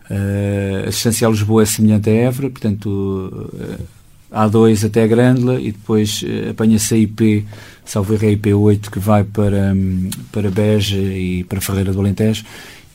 Uh, 0.09 0.87
a 0.87 0.89
distância 0.89 1.27
a 1.27 1.29
Lisboa 1.29 1.63
é 1.63 1.65
semelhante 1.65 2.09
a 2.09 2.13
Évora, 2.13 2.49
portanto, 2.49 2.87
uh, 2.89 3.83
A2 4.33 4.87
até 4.87 5.07
Grândola 5.07 5.61
e 5.61 5.71
depois 5.71 6.23
uh, 6.23 6.49
apanha-se 6.49 6.95
a 6.95 6.97
IP, 6.97 7.45
salvo 7.85 8.13
erro, 8.13 8.27
a 8.27 8.31
IP8 8.31 8.89
que 8.89 8.97
vai 8.97 9.23
para, 9.23 9.73
um, 9.73 10.09
para 10.31 10.49
Beja 10.49 10.97
e 10.97 11.43
para 11.43 11.61
Ferreira 11.61 11.93
do 11.93 11.99
Alentejo 11.99 12.43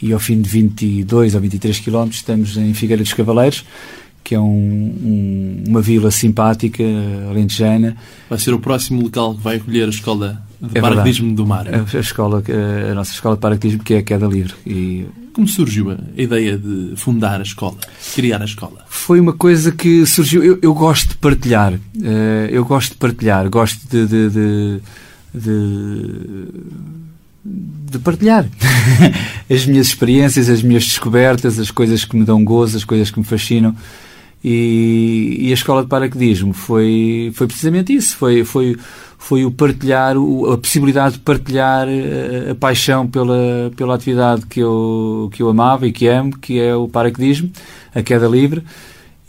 e 0.02 0.12
ao 0.12 0.18
fim 0.18 0.40
de 0.42 0.48
22 0.48 1.36
ou 1.36 1.40
23 1.40 1.78
km 1.78 2.08
estamos 2.10 2.56
em 2.56 2.74
Figueira 2.74 3.02
dos 3.02 3.12
Cavaleiros 3.12 3.64
que 4.24 4.34
é 4.34 4.40
um, 4.40 4.42
um, 4.42 5.64
uma 5.68 5.82
vila 5.82 6.10
simpática, 6.10 6.82
alentejana. 7.28 7.94
Vai 8.30 8.38
ser 8.38 8.54
o 8.54 8.58
próximo 8.58 9.02
local 9.02 9.34
que 9.34 9.42
vai 9.42 9.56
acolher 9.56 9.84
a 9.84 9.90
escola 9.90 10.42
de 10.58 10.78
é 10.78 10.80
paraquedismo 10.80 11.34
do 11.34 11.46
mar. 11.46 11.66
A, 11.68 11.96
a, 11.96 12.00
escola, 12.00 12.42
a 12.90 12.94
nossa 12.94 13.12
escola 13.12 13.34
de 13.34 13.42
paraquedismo, 13.42 13.84
que 13.84 13.92
é 13.92 13.98
a 13.98 14.02
Queda 14.02 14.26
Livre. 14.26 14.54
E... 14.66 15.04
Como 15.34 15.48
surgiu 15.48 15.90
a 15.90 15.98
ideia 16.16 16.56
de 16.56 16.92
fundar 16.96 17.40
a 17.40 17.42
escola, 17.42 17.76
criar 18.14 18.40
a 18.40 18.44
escola? 18.44 18.84
Foi 18.88 19.18
uma 19.18 19.32
coisa 19.32 19.72
que 19.72 20.06
surgiu. 20.06 20.42
Eu, 20.42 20.58
eu 20.62 20.72
gosto 20.72 21.08
de 21.08 21.16
partilhar. 21.16 21.74
Uh, 21.74 22.48
eu 22.50 22.64
gosto 22.64 22.92
de 22.92 22.96
partilhar. 22.98 23.50
Gosto 23.50 23.80
de, 23.90 24.06
de, 24.06 24.30
de, 24.30 24.80
de 25.34 26.48
de 27.44 27.98
partilhar 27.98 28.46
as 29.50 29.66
minhas 29.66 29.88
experiências, 29.88 30.48
as 30.48 30.62
minhas 30.62 30.84
descobertas, 30.84 31.58
as 31.58 31.70
coisas 31.70 32.04
que 32.04 32.16
me 32.16 32.24
dão 32.24 32.42
gozo, 32.42 32.76
as 32.76 32.84
coisas 32.84 33.10
que 33.10 33.18
me 33.18 33.24
fascinam. 33.24 33.76
E, 34.44 35.38
e, 35.40 35.50
a 35.50 35.54
escola 35.54 35.82
de 35.82 35.88
paraquedismo 35.88 36.52
foi, 36.52 37.32
foi 37.34 37.46
precisamente 37.46 37.94
isso, 37.94 38.14
foi, 38.14 38.44
foi, 38.44 38.76
foi 39.16 39.42
o 39.42 39.50
partilhar, 39.50 40.16
a 40.52 40.58
possibilidade 40.58 41.14
de 41.14 41.20
partilhar 41.20 41.88
a, 41.88 41.90
eh, 41.90 42.50
a, 42.50 42.54
paixão 42.54 43.06
pela, 43.06 43.72
pela 43.74 43.94
atividade 43.94 44.44
que 44.44 44.60
eu, 44.60 45.30
que 45.32 45.42
eu 45.42 45.48
amava 45.48 45.86
e 45.86 45.92
que 45.92 46.06
amo, 46.06 46.36
que 46.36 46.60
é 46.60 46.76
o 46.76 46.86
paraquedismo, 46.86 47.50
a 47.94 48.02
queda 48.02 48.28
livre, 48.28 48.62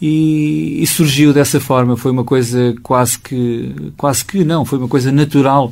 e, 0.01 0.84
e, 0.84 0.86
surgiu 0.86 1.32
dessa 1.34 1.62
forma, 1.62 1.95
foi 1.95 2.12
uma 2.12 2.25
coisa 2.25 2.75
quase 2.84 3.17
que, 3.17 3.93
quase 3.95 4.25
que 4.25 4.43
não, 4.43 4.65
foi 4.65 4.78
uma 4.78 4.89
coisa 4.89 5.13
natural, 5.13 5.71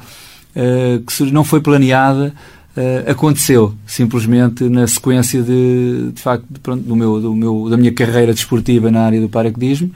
uh, 0.55 1.03
que 1.05 1.31
não 1.31 1.43
foi 1.43 1.59
planeada, 1.59 2.33
uh, 2.77 3.09
aconteceu 3.09 3.73
simplesmente 3.85 4.63
na 4.65 4.87
sequência 4.87 5.41
de, 5.41 6.11
de 6.13 6.21
facto, 6.21 6.45
de, 6.49 6.59
pronto, 6.59 6.83
do 6.83 6.95
meu, 6.95 7.21
do 7.21 7.33
meu, 7.33 7.69
da 7.69 7.77
minha 7.77 7.91
carreira 7.91 8.33
desportiva 8.33 8.91
na 8.91 9.01
área 9.01 9.21
do 9.21 9.29
paraquedismo 9.29 9.91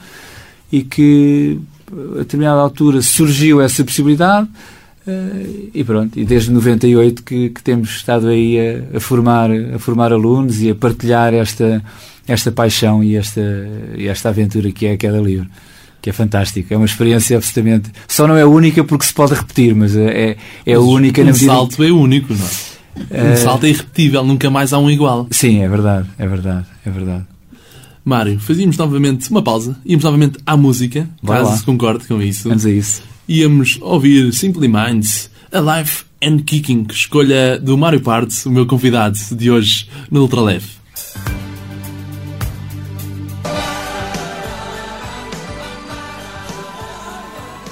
e 0.72 0.84
que 0.84 1.60
a 2.16 2.20
determinada 2.20 2.60
altura 2.60 3.02
surgiu 3.02 3.62
essa 3.62 3.84
possibilidade 3.84 4.48
uh, 5.08 5.70
e 5.74 5.84
pronto, 5.84 6.20
e 6.20 6.26
desde 6.26 6.52
98 6.52 7.24
que, 7.24 7.50
que 7.50 7.64
temos 7.64 7.90
estado 7.90 8.28
aí 8.28 8.58
a, 8.60 8.98
a, 8.98 9.00
formar, 9.00 9.50
a 9.52 9.80
formar 9.80 10.12
alunos 10.12 10.62
e 10.62 10.70
a 10.70 10.76
partilhar 10.76 11.34
esta, 11.34 11.84
esta 12.28 12.52
paixão 12.52 13.04
e 13.04 13.16
esta, 13.16 13.42
e 13.96 14.08
esta 14.08 14.30
aventura 14.30 14.72
que 14.72 14.86
é 14.86 14.94
a 14.94 14.98
Queda 14.98 15.20
Livre 15.20 15.50
que 16.02 16.10
é 16.10 16.14
fantástico. 16.14 16.74
É 16.74 16.78
uma 16.78 16.86
experiência 16.86 17.38
absolutamente. 17.38 17.92
Só 18.08 18.28
não 18.28 18.38
é 18.38 18.46
única 18.46 18.84
porque 18.84 19.06
se 19.06 19.14
pode 19.14 19.34
repetir, 19.34 19.76
mas 19.76 19.96
é, 19.96 20.32
é, 20.32 20.38
é 20.66 20.78
única 20.78 21.22
um 21.22 21.26
na 21.26 21.32
medida. 21.32 21.52
salto 21.52 21.84
é 21.84 21.92
único, 21.92 22.34
não 22.34 22.46
é? 22.46 23.30
Um 23.30 23.34
uh... 23.34 23.38
salto 23.38 23.66
é 23.66 23.70
irrepetível, 23.70 24.24
nunca 24.24 24.50
mais 24.50 24.74
há 24.74 24.80
um 24.80 24.90
igual. 24.90 25.28
Sim, 25.32 25.62
é 25.62 25.70
verdade, 25.70 26.08
é 26.18 26.28
verdade, 26.28 26.66
é 26.86 26.90
verdade. 26.90 27.26
Mário, 28.04 28.40
fazíamos 28.40 28.78
novamente 28.78 29.30
uma 29.30 29.42
pausa, 29.42 29.78
íamos 29.86 30.06
novamente 30.06 30.40
à 30.46 30.56
música, 30.56 31.10
Vai 31.22 31.40
caso 31.40 31.50
lá. 31.52 31.58
se 31.58 31.64
concorde 31.64 32.08
com 32.08 32.22
isso. 32.22 32.48
Vamos 32.48 32.66
a 32.66 32.72
isso. 32.72 33.04
Íamos 33.28 33.78
ouvir 33.82 34.34
Simply 34.34 34.70
Minds, 34.70 35.30
Alive 35.52 35.92
and 36.24 36.40
Kicking, 36.40 36.88
escolha 36.90 37.60
do 37.60 37.78
Mário 37.78 38.00
Partes, 38.00 38.46
o 38.46 38.50
meu 38.50 38.66
convidado 38.66 39.18
de 39.32 39.52
hoje 39.52 39.90
no 40.10 40.22
Ultraleve. 40.22 40.78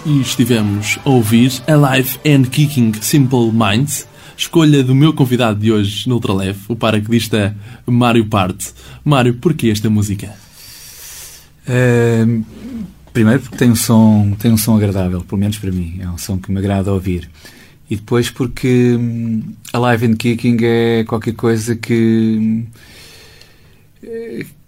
E 0.06 0.22
estivemos 0.22 1.00
a 1.04 1.10
ouvir 1.10 1.52
Alive 1.68 2.20
and 2.26 2.44
Kicking 2.44 2.94
Simple 3.02 3.52
Minds, 3.52 4.08
escolha 4.38 4.84
do 4.84 4.94
meu 4.94 5.14
convidado 5.14 5.60
de 5.60 5.72
hoje 5.72 6.08
no 6.08 6.16
Ultraleve, 6.16 6.60
o 6.68 6.76
paraquedista 6.76 7.56
Mário 7.88 8.26
Parte. 8.28 8.72
Mário, 9.04 9.34
porquê 9.36 9.70
esta 9.70 9.90
música? 9.90 10.36
Uh, 11.68 12.46
primeiro 13.12 13.42
porque 13.42 13.58
tem 13.58 13.72
um, 13.72 13.76
som, 13.76 14.36
tem 14.38 14.52
um 14.52 14.58
som 14.58 14.76
agradável, 14.76 15.22
pelo 15.22 15.40
menos 15.40 15.58
para 15.58 15.72
mim, 15.72 15.98
é 16.00 16.08
um 16.08 16.18
som 16.18 16.38
que 16.38 16.52
me 16.52 16.60
agrada 16.60 16.94
ouvir. 16.94 17.28
E 17.90 17.96
depois 17.96 18.30
porque 18.30 18.96
um, 19.00 19.42
Alive 19.74 20.06
and 20.06 20.16
Kicking 20.16 20.58
é 20.62 21.04
qualquer 21.04 21.34
coisa 21.34 21.76
que 21.76 22.66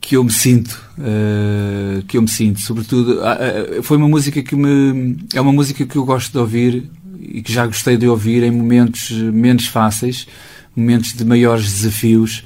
que 0.07 0.15
eu 0.15 0.23
me 0.23 0.31
sinto, 0.31 0.81
uh, 0.97 2.01
que 2.03 2.15
eu 2.17 2.21
me 2.21 2.29
sinto, 2.29 2.61
sobretudo, 2.61 3.19
uh, 3.19 3.83
foi 3.83 3.97
uma 3.97 4.07
música 4.07 4.41
que 4.41 4.55
me, 4.55 5.17
é 5.33 5.41
uma 5.41 5.51
música 5.51 5.85
que 5.85 5.97
eu 5.97 6.05
gosto 6.05 6.31
de 6.31 6.37
ouvir 6.37 6.89
e 7.19 7.41
que 7.41 7.51
já 7.51 7.67
gostei 7.67 7.97
de 7.97 8.07
ouvir 8.07 8.41
em 8.41 8.49
momentos 8.49 9.11
menos 9.11 9.67
fáceis, 9.67 10.25
momentos 10.73 11.11
de 11.11 11.25
maiores 11.25 11.73
desafios. 11.73 12.45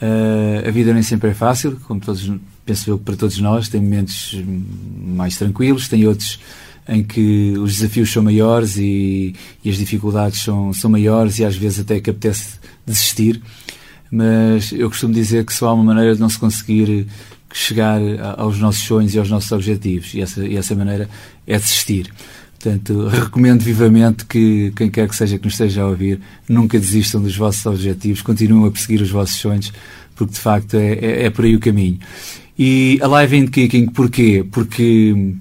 Uh, 0.00 0.66
a 0.66 0.70
vida 0.70 0.94
nem 0.94 1.02
sempre 1.02 1.28
é 1.28 1.34
fácil, 1.34 1.78
como 1.86 2.00
todos, 2.00 2.32
penso 2.64 2.88
eu 2.88 2.96
para 2.96 3.16
todos 3.16 3.38
nós, 3.38 3.68
tem 3.68 3.82
momentos 3.82 4.42
mais 5.04 5.36
tranquilos, 5.36 5.88
tem 5.88 6.06
outros 6.06 6.40
em 6.88 7.02
que 7.02 7.52
os 7.58 7.74
desafios 7.74 8.10
são 8.10 8.22
maiores 8.22 8.78
e, 8.78 9.34
e 9.62 9.68
as 9.68 9.76
dificuldades 9.76 10.40
são, 10.40 10.72
são 10.72 10.88
maiores 10.88 11.38
e 11.38 11.44
às 11.44 11.54
vezes 11.54 11.80
até 11.80 12.00
que 12.00 12.08
apetece 12.08 12.58
desistir 12.86 13.42
mas 14.14 14.70
eu 14.70 14.88
costumo 14.88 15.12
dizer 15.12 15.44
que 15.44 15.52
só 15.52 15.70
há 15.70 15.72
uma 15.72 15.82
maneira 15.82 16.14
de 16.14 16.20
não 16.20 16.28
se 16.28 16.38
conseguir 16.38 17.08
chegar 17.52 18.00
aos 18.36 18.60
nossos 18.60 18.84
sonhos 18.84 19.12
e 19.12 19.18
aos 19.18 19.28
nossos 19.28 19.50
objetivos, 19.50 20.14
e 20.14 20.20
essa, 20.20 20.46
e 20.46 20.56
essa 20.56 20.72
maneira 20.76 21.08
é 21.44 21.58
desistir. 21.58 22.12
Portanto, 22.56 23.08
recomendo 23.08 23.62
vivamente 23.62 24.24
que 24.24 24.72
quem 24.76 24.88
quer 24.88 25.08
que 25.08 25.16
seja 25.16 25.36
que 25.36 25.44
nos 25.44 25.54
esteja 25.54 25.82
a 25.82 25.88
ouvir, 25.88 26.20
nunca 26.48 26.78
desistam 26.78 27.20
dos 27.20 27.36
vossos 27.36 27.66
objetivos, 27.66 28.22
continuem 28.22 28.68
a 28.68 28.70
perseguir 28.70 29.02
os 29.02 29.10
vossos 29.10 29.36
sonhos, 29.36 29.72
porque 30.14 30.34
de 30.34 30.40
facto 30.40 30.74
é, 30.76 30.92
é, 30.92 31.24
é 31.24 31.30
por 31.30 31.44
aí 31.44 31.56
o 31.56 31.60
caminho. 31.60 31.98
E 32.56 33.00
a 33.02 33.08
Live 33.08 33.36
and 33.36 33.46
Kicking, 33.48 33.86
porquê? 33.86 34.46
Porque 34.48 35.34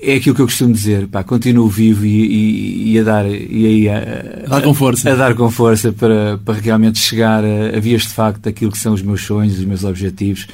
é 0.00 0.14
aquilo 0.16 0.34
que 0.34 0.42
eu 0.42 0.46
costumo 0.46 0.72
dizer, 0.72 1.08
pá, 1.08 1.24
continuo 1.24 1.68
vivo 1.68 2.04
e, 2.04 2.26
e, 2.26 2.92
e 2.92 2.98
a 2.98 3.02
dar 3.02 3.26
e 3.26 3.66
aí 3.66 3.88
a, 3.88 4.44
a, 4.44 4.48
dar 4.48 4.62
com 4.62 4.74
força, 4.74 5.10
a, 5.10 5.14
dar 5.14 5.34
com 5.34 5.50
força 5.50 5.92
para, 5.92 6.38
para 6.44 6.54
realmente 6.54 6.98
chegar 6.98 7.44
a, 7.44 7.76
a 7.76 7.80
vias 7.80 8.02
de 8.02 8.08
facto 8.08 8.42
daquilo 8.42 8.70
que 8.70 8.78
são 8.78 8.92
os 8.92 9.02
meus 9.02 9.22
sonhos, 9.22 9.58
os 9.58 9.64
meus 9.64 9.82
objetivos 9.82 10.46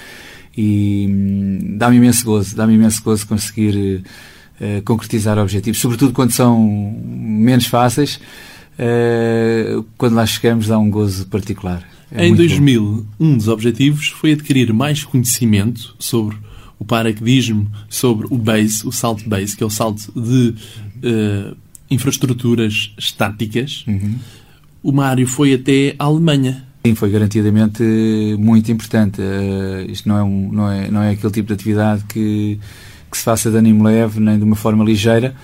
e 0.56 1.06
hum, 1.08 1.76
dá-me 1.76 1.96
imenso 1.96 2.24
gozo, 2.24 2.56
dá-me 2.56 2.74
imenso 2.74 3.02
gozo 3.02 3.26
conseguir 3.26 4.02
uh, 4.60 4.82
concretizar 4.84 5.38
objetivos, 5.38 5.80
sobretudo 5.80 6.12
quando 6.12 6.32
são 6.32 6.94
menos 7.04 7.66
fáceis. 7.66 8.20
Uh, 8.78 9.84
quando 9.98 10.14
lá 10.14 10.24
chegamos, 10.24 10.68
dá 10.68 10.78
um 10.78 10.90
gozo 10.90 11.26
particular. 11.26 11.86
É 12.10 12.26
em 12.26 12.34
2000, 12.34 12.82
bom. 12.82 13.04
um 13.20 13.36
dos 13.36 13.46
objetivos 13.46 14.08
foi 14.08 14.32
adquirir 14.32 14.72
mais 14.72 15.04
conhecimento 15.04 15.94
sobre 15.98 16.36
o 16.80 16.84
paraquedismo, 16.84 17.70
sobre 17.90 18.26
o 18.30 18.38
base, 18.38 18.86
o 18.86 18.90
salto 18.90 19.28
base, 19.28 19.54
que 19.54 19.62
é 19.62 19.66
o 19.66 19.70
salto 19.70 20.10
de 20.18 20.54
uh, 21.04 21.54
infraestruturas 21.90 22.94
estáticas. 22.98 23.84
Uhum. 23.86 24.14
O 24.82 24.90
Mário 24.90 25.26
foi 25.26 25.52
até 25.52 25.94
a 25.98 26.04
Alemanha. 26.04 26.64
Sim, 26.84 26.94
foi 26.94 27.10
garantidamente 27.10 27.82
muito 28.38 28.72
importante. 28.72 29.20
Uh, 29.20 29.90
isto 29.90 30.08
não 30.08 30.16
é, 30.16 30.22
um, 30.22 30.50
não, 30.50 30.72
é, 30.72 30.90
não 30.90 31.02
é 31.02 31.10
aquele 31.10 31.32
tipo 31.34 31.48
de 31.48 31.52
atividade 31.52 32.02
que, 32.08 32.58
que 33.10 33.16
se 33.18 33.22
faça 33.22 33.50
de 33.50 33.58
ânimo 33.58 33.84
leve 33.84 34.18
nem 34.18 34.38
de 34.38 34.44
uma 34.44 34.56
forma 34.56 34.82
ligeira. 34.82 35.34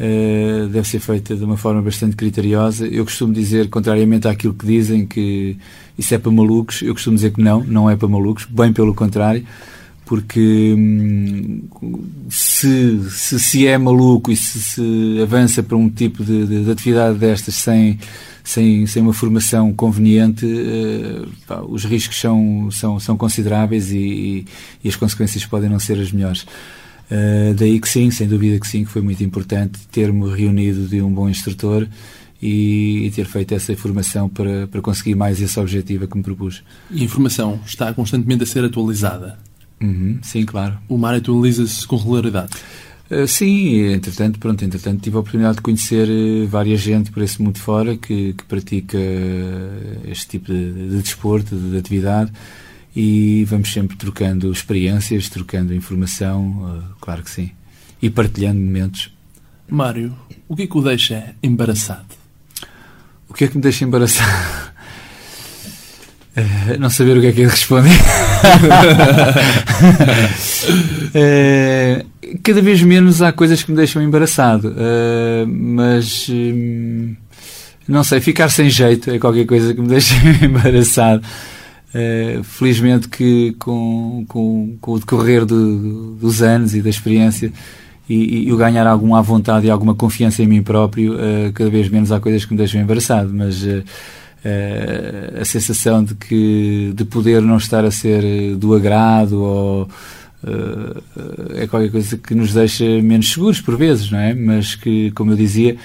Uh, 0.00 0.68
deve 0.68 0.88
ser 0.88 1.00
feita 1.00 1.36
de 1.36 1.44
uma 1.44 1.58
forma 1.58 1.82
bastante 1.82 2.16
criteriosa. 2.16 2.86
Eu 2.86 3.04
costumo 3.04 3.34
dizer, 3.34 3.68
contrariamente 3.68 4.26
àquilo 4.26 4.54
que 4.54 4.64
dizem, 4.64 5.04
que 5.04 5.58
isso 5.98 6.14
é 6.14 6.18
para 6.18 6.32
malucos. 6.32 6.80
Eu 6.80 6.94
costumo 6.94 7.16
dizer 7.16 7.30
que 7.34 7.42
não, 7.42 7.62
não 7.62 7.90
é 7.90 7.94
para 7.94 8.08
malucos, 8.08 8.46
bem 8.46 8.72
pelo 8.72 8.94
contrário 8.94 9.44
porque 10.08 10.74
hum, 10.74 11.60
se, 12.30 12.98
se, 13.10 13.38
se 13.38 13.66
é 13.66 13.76
maluco 13.76 14.32
e 14.32 14.36
se, 14.36 14.62
se 14.62 15.20
avança 15.22 15.62
para 15.62 15.76
um 15.76 15.90
tipo 15.90 16.24
de, 16.24 16.46
de, 16.46 16.64
de, 16.64 16.70
atividade 16.70 17.18
destas 17.18 17.56
sem, 17.56 17.98
sem, 18.42 18.86
sem 18.86 19.02
uma 19.02 19.12
formação 19.12 19.70
conveniente, 19.74 20.46
uh, 20.46 21.28
pá, 21.46 21.60
os 21.60 21.84
riscos 21.84 22.18
são, 22.18 22.70
são, 22.70 22.98
são 22.98 23.18
consideráveis 23.18 23.92
e, 23.92 24.46
e, 24.82 24.88
as 24.88 24.96
consequências 24.96 25.44
podem 25.44 25.68
não 25.68 25.78
ser 25.78 26.00
as 26.00 26.10
melhores. 26.10 26.40
Uh, 27.10 27.52
daí 27.54 27.78
que 27.78 27.88
sim, 27.88 28.10
sem 28.10 28.26
dúvida 28.26 28.58
que 28.58 28.66
sim, 28.66 28.86
que 28.86 28.90
foi 28.90 29.02
muito 29.02 29.22
importante 29.22 29.78
ter-me 29.92 30.34
reunido 30.34 30.88
de 30.88 31.02
um 31.02 31.12
bom 31.12 31.28
instrutor 31.28 31.86
e, 32.40 33.04
e, 33.04 33.10
ter 33.10 33.26
feito 33.26 33.52
essa 33.52 33.76
formação 33.76 34.26
para, 34.26 34.66
para 34.68 34.80
conseguir 34.80 35.16
mais 35.16 35.38
esse 35.38 35.60
objetivo 35.60 36.08
que 36.08 36.16
me 36.16 36.22
propus. 36.22 36.64
E 36.90 37.02
a 37.02 37.04
informação 37.04 37.60
está 37.66 37.92
constantemente 37.92 38.44
a 38.44 38.46
ser 38.46 38.64
atualizada? 38.64 39.47
Uhum, 39.80 40.18
sim, 40.22 40.44
claro. 40.44 40.78
O 40.88 40.98
mar 40.98 41.14
atualiza-se 41.14 41.86
com 41.86 41.96
regularidade? 41.96 42.52
Uh, 43.10 43.26
sim, 43.26 43.78
entretanto, 43.92 44.38
pronto, 44.38 44.62
entretanto 44.62 45.00
tive 45.00 45.16
a 45.16 45.20
oportunidade 45.20 45.56
de 45.56 45.62
conhecer 45.62 46.08
uh, 46.08 46.46
várias 46.46 46.80
gente 46.80 47.10
por 47.10 47.22
esse 47.22 47.40
mundo 47.40 47.58
fora 47.58 47.96
que, 47.96 48.34
que 48.34 48.44
pratica 48.44 48.98
uh, 48.98 50.10
este 50.10 50.28
tipo 50.28 50.52
de, 50.52 50.90
de 50.90 51.00
desporto, 51.00 51.56
de, 51.56 51.70
de, 51.70 51.78
atividade 51.78 52.30
e 52.94 53.46
vamos 53.46 53.72
sempre 53.72 53.96
trocando 53.96 54.52
experiências, 54.52 55.30
trocando 55.30 55.74
informação, 55.74 56.84
claro 57.00 57.22
que 57.22 57.30
sim, 57.30 57.50
e 58.02 58.10
partilhando 58.10 58.60
momentos. 58.60 59.10
Mário, 59.68 60.14
o 60.46 60.56
que 60.56 60.62
é 60.62 60.66
que 60.66 60.76
o 60.76 60.82
deixa 60.82 61.34
embaraçado? 61.42 62.06
O 63.28 63.34
que 63.34 63.44
é 63.44 63.48
que 63.48 63.56
me 63.56 63.62
deixa 63.62 63.84
embaraçado? 63.84 64.72
Uh, 66.36 66.78
não 66.80 66.90
saber 66.90 67.16
o 67.16 67.20
que 67.20 67.28
é 67.28 67.32
que 67.32 67.42
é 67.42 67.46
responder. 67.46 67.90
uh, 71.14 72.06
cada 72.42 72.62
vez 72.62 72.82
menos 72.82 73.22
há 73.22 73.32
coisas 73.32 73.62
que 73.62 73.70
me 73.70 73.76
deixam 73.76 74.02
embaraçado, 74.02 74.68
uh, 74.68 75.46
mas 75.46 76.28
hum, 76.30 77.14
não 77.86 78.04
sei, 78.04 78.20
ficar 78.20 78.48
sem 78.48 78.68
jeito 78.68 79.10
é 79.10 79.18
qualquer 79.18 79.46
coisa 79.46 79.74
que 79.74 79.80
me 79.80 79.88
deixa 79.88 80.14
embaraçado. 80.44 81.22
felizmente 82.44 83.08
que 83.08 83.54
com, 83.58 84.24
com, 84.28 84.76
com 84.80 84.92
o 84.92 84.98
decorrer 84.98 85.44
do, 85.46 86.14
dos 86.16 86.42
anos 86.42 86.74
e 86.74 86.82
da 86.82 86.90
experiência 86.90 87.52
e, 88.08 88.50
e 88.50 88.56
ganhar 88.56 88.86
alguma 88.86 89.22
vontade 89.22 89.66
e 89.66 89.70
alguma 89.70 89.94
confiança 89.94 90.42
em 90.42 90.46
mim 90.46 90.62
próprio, 90.62 91.16
cada 91.54 91.70
vez 91.70 91.88
menos 91.88 92.12
há 92.12 92.20
coisas 92.20 92.44
que 92.44 92.52
me 92.52 92.58
deixam 92.58 92.80
embaraçado, 92.80 93.32
mas 93.32 93.62
uh, 93.62 93.82
a 95.40 95.44
sensação 95.44 96.02
de 96.02 96.14
que 96.14 96.92
de 96.94 97.04
poder 97.04 97.42
não 97.42 97.56
estar 97.56 97.84
a 97.84 97.90
ser 97.90 98.56
do 98.56 98.74
agrado 98.74 99.42
ou 99.42 99.82
uh, 100.44 101.02
é 101.56 101.66
qualquer 101.66 101.90
coisa 101.90 102.16
que 102.16 102.34
nos 102.34 102.52
deixa 102.52 102.84
menos 103.02 103.30
seguros 103.30 103.60
por 103.60 103.76
vezes, 103.76 104.10
não 104.10 104.18
é? 104.18 104.34
Mas 104.34 104.74
que, 104.74 105.10
como 105.12 105.32
eu 105.32 105.36
dizia, 105.36 105.76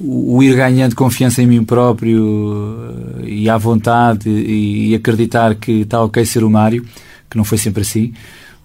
o, 0.00 0.42
ir 0.42 0.56
ganhando 0.56 0.94
confiança 0.96 1.42
em 1.42 1.46
mim 1.46 1.64
próprio 1.64 2.92
e 3.24 3.48
à 3.48 3.56
vontade 3.56 4.28
e 4.28 4.94
acreditar 4.94 5.54
que 5.54 5.82
está 5.82 6.02
ok 6.02 6.24
ser 6.24 6.42
o 6.42 6.50
Mário, 6.50 6.84
que 7.30 7.36
não 7.36 7.44
foi 7.44 7.58
sempre 7.58 7.82
assim, 7.82 8.12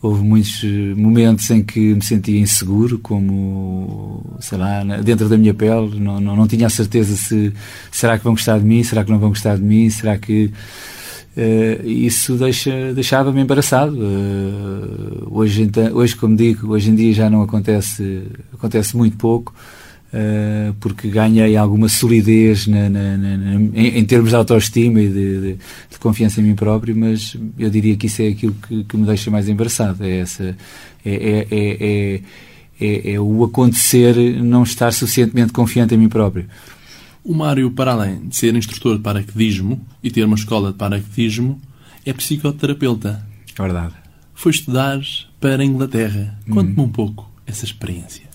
houve 0.02 0.24
muitos 0.24 0.64
eh, 0.64 0.94
momentos 0.96 1.50
em 1.50 1.62
que 1.62 1.94
me 1.94 2.04
sentia 2.04 2.40
inseguro, 2.40 3.00
como, 3.00 4.38
sei 4.40 4.58
lá, 4.58 4.84
dentro 5.04 5.28
da 5.28 5.38
minha 5.38 5.54
pele, 5.54 6.00
não, 6.00 6.20
não, 6.20 6.36
não 6.36 6.48
tinha 6.48 6.68
a 6.68 6.70
certeza 6.70 7.16
se 7.16 7.54
será 7.92 8.18
que 8.18 8.24
vão 8.24 8.34
gostar 8.34 8.60
de 8.60 8.66
mim, 8.66 8.84
será 8.84 9.04
que 9.04 9.12
não 9.12 9.20
vão 9.20 9.30
gostar 9.30 9.58
de 9.58 9.64
mim, 9.64 9.90
será 9.90 10.18
que. 10.18 10.52
Uh, 11.38 11.88
isso 11.88 12.36
deixa, 12.36 12.94
deixava-me 12.94 13.40
embaraçado. 13.40 13.96
Uh, 13.96 15.28
hoje, 15.32 15.62
então, 15.62 15.94
hoje, 15.94 16.16
como 16.16 16.36
digo, 16.36 16.72
hoje 16.74 16.90
em 16.90 16.96
dia 16.96 17.14
já 17.14 17.30
não 17.30 17.42
acontece, 17.42 18.24
acontece 18.54 18.98
muito 18.98 19.16
pouco. 19.16 19.54
Uh, 20.12 20.74
porque 20.80 21.08
ganhei 21.08 21.56
alguma 21.56 21.88
solidez 21.88 22.66
na, 22.66 22.90
na, 22.90 23.16
na, 23.16 23.54
em, 23.76 24.00
em, 24.00 24.06
termos 24.06 24.32
de 24.32 24.36
autoestima 24.36 25.00
e 25.00 25.08
de, 25.08 25.42
de, 25.42 25.54
de, 25.54 26.00
confiança 26.00 26.42
em 26.42 26.46
mim 26.46 26.56
próprio, 26.56 26.98
mas 26.98 27.38
eu 27.60 27.70
diria 27.70 27.96
que 27.96 28.08
isso 28.08 28.24
é 28.24 28.30
aquilo 28.30 28.56
que, 28.56 28.84
que 28.86 28.98
me 28.98 29.06
deixa 29.06 29.30
mais 29.30 29.48
embaraçado. 29.48 30.04
É, 30.04 30.18
essa, 30.18 30.58
é, 31.06 31.14
é, 31.14 31.48
é, 31.52 32.22
é, 32.82 33.14
é 33.14 33.20
o 33.20 33.44
acontecer 33.44 34.16
não 34.42 34.64
estar 34.64 34.92
suficientemente 34.94 35.54
confiante 35.54 35.94
em 35.94 35.98
mim 35.98 36.10
próprio. 36.10 36.48
O 37.24 37.36
Mário, 37.36 37.70
para 37.70 37.92
além 37.92 38.28
de 38.28 38.36
ser 38.36 38.56
instrutor 38.56 38.98
de 38.98 39.04
paraquedismo 39.04 39.80
e 40.02 40.10
ter 40.10 40.24
uma 40.24 40.36
escola 40.36 40.72
de 40.72 40.78
paraquedismo, 40.78 41.62
é 42.04 42.14
psicoterapeuta. 42.14 43.24
É 43.58 43.62
verdade. 43.62 43.94
Foi 44.34 44.52
estudar 44.52 45.00
para 45.40 45.62
a 45.62 45.66
Inglaterra. 45.66 46.40
Conte-me 46.50 46.78
uhum. 46.78 46.86
um 46.86 46.90
pouco 46.90 47.30
essa 47.46 47.66
experiência. 47.66 48.29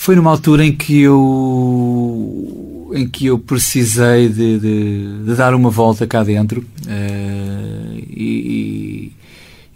Foi 0.00 0.14
numa 0.14 0.30
altura 0.30 0.64
em 0.64 0.74
que 0.74 1.00
eu 1.00 2.88
em 2.94 3.06
que 3.06 3.26
eu 3.26 3.38
precisei 3.38 4.28
de, 4.28 4.58
de, 4.58 5.24
de 5.24 5.34
dar 5.34 5.54
uma 5.54 5.70
volta 5.70 6.06
cá 6.06 6.22
dentro 6.22 6.60
uh, 6.60 7.98
e, 8.08 9.12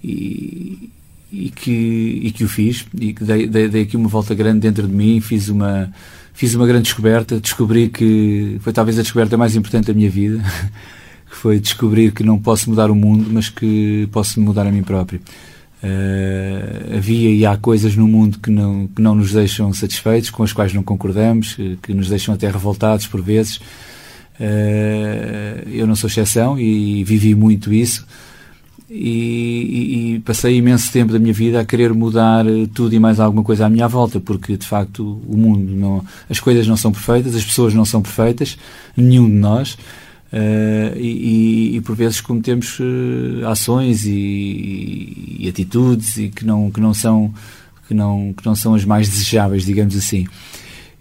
e, 0.02 0.90
e, 1.30 1.50
que, 1.50 2.20
e 2.22 2.30
que 2.30 2.44
o 2.44 2.48
fiz 2.48 2.86
e 2.98 3.12
que 3.12 3.24
dei, 3.24 3.46
dei, 3.48 3.68
dei 3.68 3.82
aqui 3.82 3.96
uma 3.96 4.08
volta 4.08 4.32
grande 4.32 4.60
dentro 4.60 4.86
de 4.86 4.94
mim 4.94 5.20
fiz 5.20 5.48
uma 5.48 5.92
fiz 6.32 6.54
uma 6.54 6.66
grande 6.66 6.84
descoberta 6.84 7.38
descobri 7.38 7.88
que 7.88 8.58
foi 8.60 8.72
talvez 8.72 8.98
a 8.98 9.02
descoberta 9.02 9.36
mais 9.36 9.54
importante 9.56 9.88
da 9.88 9.92
minha 9.92 10.08
vida 10.08 10.40
que 11.28 11.36
foi 11.36 11.58
descobrir 11.58 12.12
que 12.12 12.22
não 12.22 12.38
posso 12.38 12.70
mudar 12.70 12.90
o 12.90 12.94
mundo 12.94 13.28
mas 13.30 13.50
que 13.50 14.08
posso 14.12 14.40
mudar 14.40 14.66
a 14.66 14.70
mim 14.70 14.84
próprio 14.84 15.20
Uh, 15.82 16.96
havia 16.96 17.30
e 17.30 17.44
há 17.44 17.56
coisas 17.56 17.96
no 17.96 18.06
mundo 18.06 18.38
que 18.38 18.50
não, 18.50 18.86
que 18.86 19.02
não 19.02 19.16
nos 19.16 19.32
deixam 19.32 19.72
satisfeitos, 19.72 20.30
com 20.30 20.44
as 20.44 20.52
quais 20.52 20.72
não 20.72 20.82
concordamos, 20.82 21.54
que, 21.54 21.76
que 21.82 21.92
nos 21.94 22.08
deixam 22.08 22.32
até 22.32 22.48
revoltados 22.48 23.08
por 23.08 23.20
vezes. 23.20 23.56
Uh, 24.38 25.68
eu 25.70 25.86
não 25.86 25.96
sou 25.96 26.08
exceção 26.08 26.58
e 26.58 27.02
vivi 27.02 27.34
muito 27.34 27.72
isso. 27.72 28.06
E, 28.88 28.94
e, 28.94 30.14
e, 30.16 30.20
passei 30.20 30.56
imenso 30.58 30.92
tempo 30.92 31.12
da 31.12 31.18
minha 31.18 31.32
vida 31.32 31.58
a 31.58 31.64
querer 31.64 31.94
mudar 31.94 32.44
tudo 32.74 32.94
e 32.94 33.00
mais 33.00 33.18
alguma 33.18 33.42
coisa 33.42 33.64
à 33.64 33.70
minha 33.70 33.88
volta, 33.88 34.20
porque 34.20 34.54
de 34.54 34.66
facto 34.66 35.18
o 35.26 35.34
mundo 35.34 35.72
não, 35.74 36.04
as 36.28 36.38
coisas 36.38 36.66
não 36.68 36.76
são 36.76 36.92
perfeitas, 36.92 37.34
as 37.34 37.42
pessoas 37.42 37.72
não 37.72 37.86
são 37.86 38.02
perfeitas, 38.02 38.58
nenhum 38.94 39.26
de 39.26 39.36
nós. 39.36 39.78
Uh, 40.32 40.96
e, 40.96 41.76
e, 41.76 41.80
por 41.82 41.94
vezes 41.94 42.22
cometemos 42.22 42.78
uh, 42.80 43.46
ações 43.46 44.06
e, 44.06 45.36
e, 45.40 45.46
atitudes 45.46 46.16
e 46.16 46.30
que 46.30 46.42
não 46.46 46.70
que 46.70 46.80
não 46.80 46.94
são 46.94 47.34
que 47.86 47.92
não 47.92 48.32
que 48.32 48.46
não 48.46 48.54
são 48.54 48.74
as 48.74 48.82
mais 48.82 49.10
desejáveis 49.10 49.62
digamos 49.66 49.94
assim. 49.94 50.26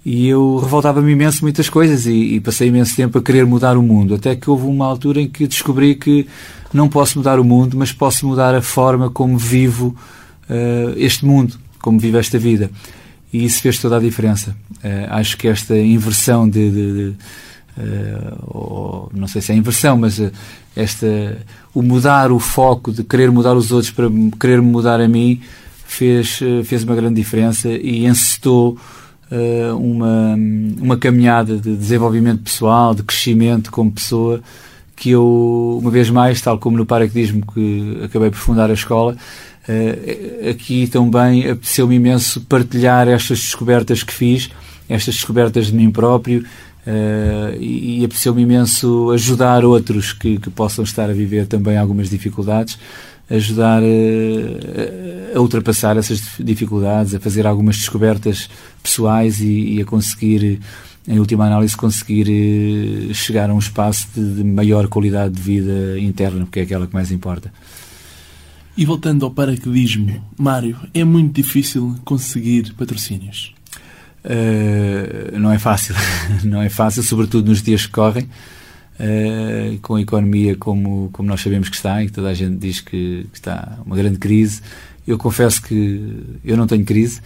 E 0.06 0.28
eu 0.28 0.58
revoltava-me 0.58 1.14
imenso 1.14 1.44
muitas 1.44 1.70
coisas 1.70 2.08
e, 2.08 2.12
e, 2.12 2.40
passei 2.42 2.68
imenso 2.68 2.94
tempo 2.94 3.20
a 3.20 3.22
querer 3.22 3.46
mudar 3.46 3.78
o 3.78 3.82
mundo. 3.82 4.16
Até 4.16 4.36
que 4.36 4.50
houve 4.50 4.66
uma 4.66 4.86
altura 4.86 5.22
em 5.22 5.30
que 5.30 5.48
descobri 5.48 5.96
que 5.96 6.28
não 6.74 6.90
posso 6.90 7.18
mudar 7.18 7.40
o 7.40 7.44
mundo 7.44 7.78
mas 7.78 7.94
posso 7.94 8.28
mudar 8.28 8.54
a 8.54 8.62
forma 8.62 9.10
como 9.10 9.38
vivo 9.38 9.96
uh, 10.50 10.94
este 10.98 11.26
mundo 11.26 11.58
como 11.80 11.98
vivo 11.98 12.18
esta 12.18 12.38
vida. 12.38 12.70
E 13.32 13.46
isso 13.46 13.62
fez 13.62 13.80
toda 13.80 13.96
a 13.96 14.00
diferença. 14.02 14.54
Acho 15.10 15.38
que 15.38 15.48
esta 15.48 15.78
inversão 15.78 16.50
de, 16.50 16.70
de, 16.70 16.94
de 16.94 17.16
ou, 18.44 19.10
não 19.14 19.28
sei 19.28 19.42
se 19.42 19.52
é 19.52 19.56
inversão, 19.56 19.98
mas 19.98 20.20
uh, 20.20 20.32
esta, 20.76 21.38
o 21.74 21.82
mudar 21.82 22.32
o 22.32 22.40
foco 22.40 22.92
de 22.92 23.04
querer 23.04 23.32
mudar 23.32 23.56
os 23.56 23.72
outros 23.72 23.92
para 23.92 24.08
querer 24.40 24.62
mudar 24.62 25.00
a 25.00 25.08
mim 25.08 25.42
fez, 25.86 26.40
uh, 26.42 26.64
fez 26.64 26.84
uma 26.84 26.96
grande 26.96 27.16
diferença 27.16 27.70
e 27.70 28.06
encetou 28.06 28.78
uma, 29.80 30.36
uma 30.82 30.98
caminhada 30.98 31.56
de 31.56 31.74
desenvolvimento 31.74 32.44
pessoal, 32.44 32.94
de 32.94 33.02
crescimento 33.02 33.72
como 33.72 33.90
pessoa, 33.90 34.42
que 34.94 35.12
eu, 35.12 35.80
uma 35.82 35.90
vez 35.90 36.10
mais, 36.10 36.42
tal 36.42 36.60
como 36.60 36.76
no 36.76 36.86
paraquedismo 36.86 37.42
que 37.54 38.02
acabei 38.04 38.30
por 38.30 38.40
fundar 38.40 38.70
a 38.70 38.74
escola, 38.74 39.16
aqui 40.50 40.86
também 40.86 41.50
apeteceu-me 41.50 41.96
imenso 41.96 42.42
partilhar 42.42 43.08
estas 43.08 43.40
descobertas 43.40 44.04
que 44.04 44.12
fiz, 44.12 44.50
estas 44.90 45.16
descobertas 45.16 45.68
de 45.68 45.76
mim 45.76 45.90
próprio, 45.90 46.44
Uh, 46.86 47.56
e, 47.60 48.00
e 48.00 48.06
apeteceu-me 48.06 48.42
imenso 48.42 49.12
ajudar 49.12 49.64
outros 49.64 50.14
que, 50.14 50.40
que, 50.40 50.50
possam 50.50 50.84
estar 50.84 51.12
a 51.12 51.14
viver 51.14 51.46
também 51.46 51.78
algumas 51.78 52.10
dificuldades, 52.10 52.78
ajudar 53.30 53.84
uh, 53.84 55.38
a 55.38 55.40
ultrapassar 55.40 55.96
essas 55.98 56.22
dificuldades, 56.40 57.14
a 57.14 57.20
fazer 57.20 57.46
algumas 57.46 57.78
descobertas 57.78 58.50
pessoais 58.82 59.40
e, 59.42 59.76
e 59.76 59.82
a 59.82 59.86
conseguir, 59.86 60.60
em 61.08 61.20
última 61.20 61.46
análise, 61.46 61.78
conseguir 61.78 62.28
uh, 62.28 63.14
chegar 63.14 63.52
a 63.52 63.54
um 63.54 63.60
espaço 63.60 64.08
de, 64.16 64.38
de 64.38 64.44
maior 64.44 64.88
qualidade 64.88 65.36
de 65.36 65.42
vida 65.42 66.00
interna, 66.00 66.46
porque 66.46 66.62
é 66.62 66.64
aquela 66.64 66.88
que 66.88 66.94
mais 66.96 67.12
importa. 67.12 67.54
E 68.76 68.86
voltando 68.86 69.24
ao 69.24 69.32
paraquedismo, 69.32 70.20
Mário, 70.36 70.78
é 70.96 71.04
muito 71.04 71.36
difícil 71.36 71.96
conseguir 72.04 72.74
patrocínios. 72.74 73.54
Uh, 74.24 75.40
não 75.40 75.52
é 75.52 75.58
fácil, 75.58 75.96
não 76.46 76.62
é 76.62 76.70
fácil, 76.70 77.02
sobretudo 77.02 77.50
nos 77.50 77.64
dias 77.64 77.88
que 77.88 77.92
correm, 77.92 78.26
uh, 78.26 79.80
com 79.82 79.96
a 79.96 80.02
economia 80.02 80.56
como, 80.56 81.10
como 81.12 81.28
nós 81.28 81.42
sabemos 81.42 81.70
que 81.70 81.76
está, 81.76 82.04
e 82.04 82.06
que 82.08 82.14
toda 82.14 82.30
a 82.30 82.34
gente 82.34 82.58
diz 82.58 82.82
que, 82.82 83.26
que, 83.32 83.38
está 83.38 83.80
uma 83.86 83.96
grande 83.96 84.20
crise. 84.20 84.62
Eu 85.08 85.18
confesso 85.18 85.62
que 85.64 86.40
eu 86.46 86.56
não 86.56 86.68
tenho 86.68 86.86
crise, 86.86 87.20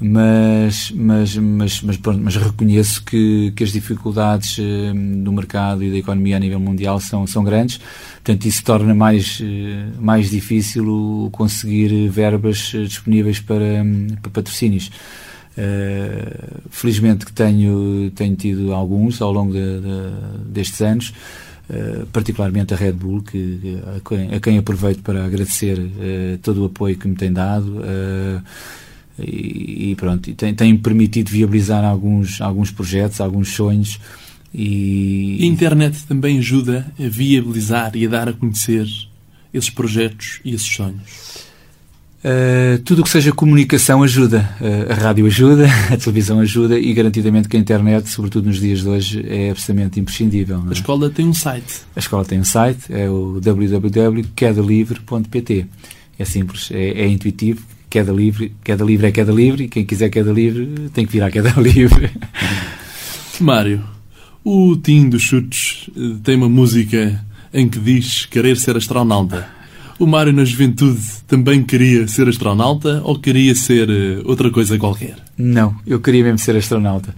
mas, 0.00 0.90
mas, 0.90 1.36
mas, 1.36 1.80
mas, 1.80 1.96
pronto, 1.96 2.20
mas 2.20 2.34
reconheço 2.34 3.04
que, 3.04 3.52
que 3.54 3.62
as 3.62 3.70
dificuldades 3.70 4.58
uh, 4.58 5.22
do 5.22 5.32
mercado 5.32 5.84
e 5.84 5.92
da 5.92 5.96
economia 5.96 6.38
a 6.38 6.40
nível 6.40 6.58
mundial 6.58 6.98
são, 6.98 7.24
são 7.24 7.44
grandes, 7.44 7.78
portanto 8.14 8.44
isso 8.46 8.64
torna 8.64 8.92
mais, 8.92 9.40
mais 10.00 10.28
difícil 10.28 11.28
conseguir 11.30 12.08
verbas 12.08 12.72
disponíveis 12.88 13.38
para, 13.38 13.84
para 14.20 14.30
patrocínios. 14.32 14.90
Uh, 15.52 16.62
felizmente 16.70 17.26
que 17.26 17.32
tenho, 17.32 18.10
tenho 18.14 18.34
tido 18.36 18.72
alguns 18.72 19.20
ao 19.20 19.30
longo 19.30 19.52
de, 19.52 19.80
de, 19.80 20.48
destes 20.50 20.80
anos, 20.80 21.12
uh, 21.68 22.06
particularmente 22.06 22.72
a 22.72 22.76
Red 22.76 22.92
Bull, 22.92 23.22
que, 23.22 23.78
a, 23.94 24.08
quem, 24.08 24.34
a 24.34 24.40
quem 24.40 24.56
aproveito 24.56 25.02
para 25.02 25.26
agradecer 25.26 25.78
uh, 25.78 26.38
todo 26.42 26.62
o 26.62 26.64
apoio 26.66 26.96
que 26.96 27.06
me 27.06 27.16
tem 27.16 27.32
dado. 27.32 27.82
E, 29.18 29.90
e, 29.90 29.94
pronto, 29.96 30.30
e 30.30 30.34
tem, 30.34 30.54
tem 30.54 30.74
permitido 30.76 31.30
viabilizar 31.30 31.84
alguns, 31.84 32.40
alguns 32.40 32.70
projetos, 32.70 33.20
alguns 33.20 33.50
sonhos. 33.50 34.00
E... 34.54 35.38
a 35.42 35.46
internet 35.46 36.04
também 36.06 36.38
ajuda 36.38 36.86
a 36.98 37.08
viabilizar 37.08 37.94
e 37.94 38.06
a 38.06 38.08
dar 38.08 38.28
a 38.30 38.32
conhecer 38.32 38.86
esses 39.52 39.68
projetos 39.68 40.40
e 40.44 40.54
esses 40.54 40.66
sonhos. 40.66 41.51
Uh, 42.24 42.78
tudo 42.84 43.00
o 43.00 43.02
que 43.02 43.10
seja 43.10 43.32
comunicação 43.32 44.00
ajuda. 44.02 44.48
Uh, 44.60 44.92
a 44.92 44.94
rádio 44.94 45.26
ajuda, 45.26 45.66
a 45.92 45.96
televisão 45.96 46.38
ajuda 46.38 46.78
e 46.78 46.94
garantidamente 46.94 47.48
que 47.48 47.56
a 47.56 47.60
internet, 47.60 48.08
sobretudo 48.08 48.46
nos 48.46 48.60
dias 48.60 48.82
de 48.82 48.88
hoje, 48.88 49.26
é 49.28 49.50
absolutamente 49.50 49.98
imprescindível. 49.98 50.62
É? 50.66 50.68
A 50.70 50.72
escola 50.72 51.10
tem 51.10 51.26
um 51.26 51.34
site. 51.34 51.80
A 51.96 51.98
escola 51.98 52.24
tem 52.24 52.38
um 52.38 52.44
site, 52.44 52.84
é 52.90 53.10
o 53.10 53.40
www.quedalivre.pt. 53.40 55.66
É 56.16 56.24
simples, 56.24 56.70
é, 56.70 57.02
é, 57.02 57.08
intuitivo. 57.08 57.66
Queda 57.90 58.12
livre, 58.12 58.54
queda 58.64 58.84
livre 58.84 59.08
é 59.08 59.12
queda 59.12 59.32
livre 59.32 59.64
e 59.64 59.68
quem 59.68 59.84
quiser 59.84 60.08
queda 60.08 60.30
livre 60.32 60.88
tem 60.94 61.04
que 61.04 61.12
vir 61.12 61.24
à 61.24 61.30
queda 61.30 61.52
livre. 61.60 62.10
Mário, 63.38 63.84
o 64.44 64.76
Tim 64.76 65.08
dos 65.10 65.22
Chutes 65.22 65.90
eh, 65.94 66.16
tem 66.22 66.36
uma 66.36 66.48
música 66.48 67.22
em 67.52 67.68
que 67.68 67.78
diz 67.78 68.24
querer 68.24 68.56
ser 68.56 68.78
astronauta. 68.78 69.46
O 69.98 70.06
Mário, 70.06 70.32
na 70.32 70.44
juventude, 70.44 71.00
também 71.26 71.62
queria 71.62 72.06
ser 72.08 72.28
astronauta 72.28 73.00
ou 73.04 73.18
queria 73.18 73.54
ser 73.54 73.88
uh, 73.88 74.22
outra 74.24 74.50
coisa 74.50 74.78
qualquer? 74.78 75.16
Não, 75.36 75.74
eu 75.86 76.00
queria 76.00 76.24
mesmo 76.24 76.38
ser 76.38 76.56
astronauta. 76.56 77.14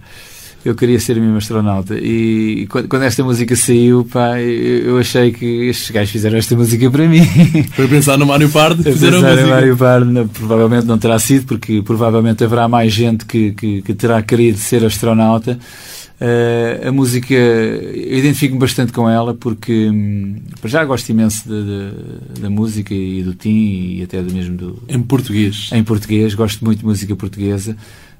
Eu 0.63 0.73
queria 0.73 0.99
ser 0.99 1.15
mesmo 1.21 1.37
astronauta. 1.37 1.95
E, 1.95 2.67
quando, 2.67 3.03
esta 3.03 3.23
música 3.23 3.55
saiu, 3.55 4.03
pá, 4.11 4.39
eu, 4.41 4.97
achei 4.97 5.31
que 5.31 5.45
estes 5.69 5.91
gajos 5.91 6.09
fizeram 6.09 6.39
esta 6.39 6.55
música 6.55 6.89
para 6.89 7.07
mim. 7.07 7.23
Foi 7.75 7.87
pensar 7.87 8.17
no 8.17 8.25
Mário 8.25 8.49
Pardo? 8.49 8.81
Fizeram 8.81 9.21
pensar 9.21 9.43
no 9.43 9.47
Mário 9.47 9.77
Pardo, 9.77 10.29
provavelmente 10.33 10.87
não 10.87 10.97
terá 10.97 11.19
sido, 11.19 11.45
porque 11.45 11.83
provavelmente 11.83 12.43
haverá 12.43 12.67
mais 12.67 12.91
gente 12.91 13.27
que, 13.27 13.51
que, 13.51 13.83
que 13.83 13.93
terá 13.93 14.23
querido 14.23 14.57
ser 14.57 14.83
astronauta. 14.83 15.59
Uh, 16.19 16.87
a 16.87 16.91
música, 16.93 17.33
eu 17.33 18.17
identifico-me 18.17 18.59
bastante 18.59 18.93
com 18.93 19.09
ela 19.09 19.33
porque 19.33 19.89
hum, 19.89 20.37
já 20.63 20.85
gosto 20.85 21.09
imenso 21.09 21.43
da 22.39 22.49
música 22.49 22.93
e 22.93 23.21
do 23.21 23.33
Tim 23.33 23.97
e 23.97 24.03
até 24.03 24.21
do 24.21 24.33
mesmo 24.33 24.55
do. 24.55 24.83
Em 24.87 25.01
português. 25.01 25.69
Em 25.73 25.83
português, 25.83 26.33
gosto 26.33 26.63
muito 26.63 26.79
de 26.79 26.85
música 26.85 27.15
portuguesa. 27.15 27.75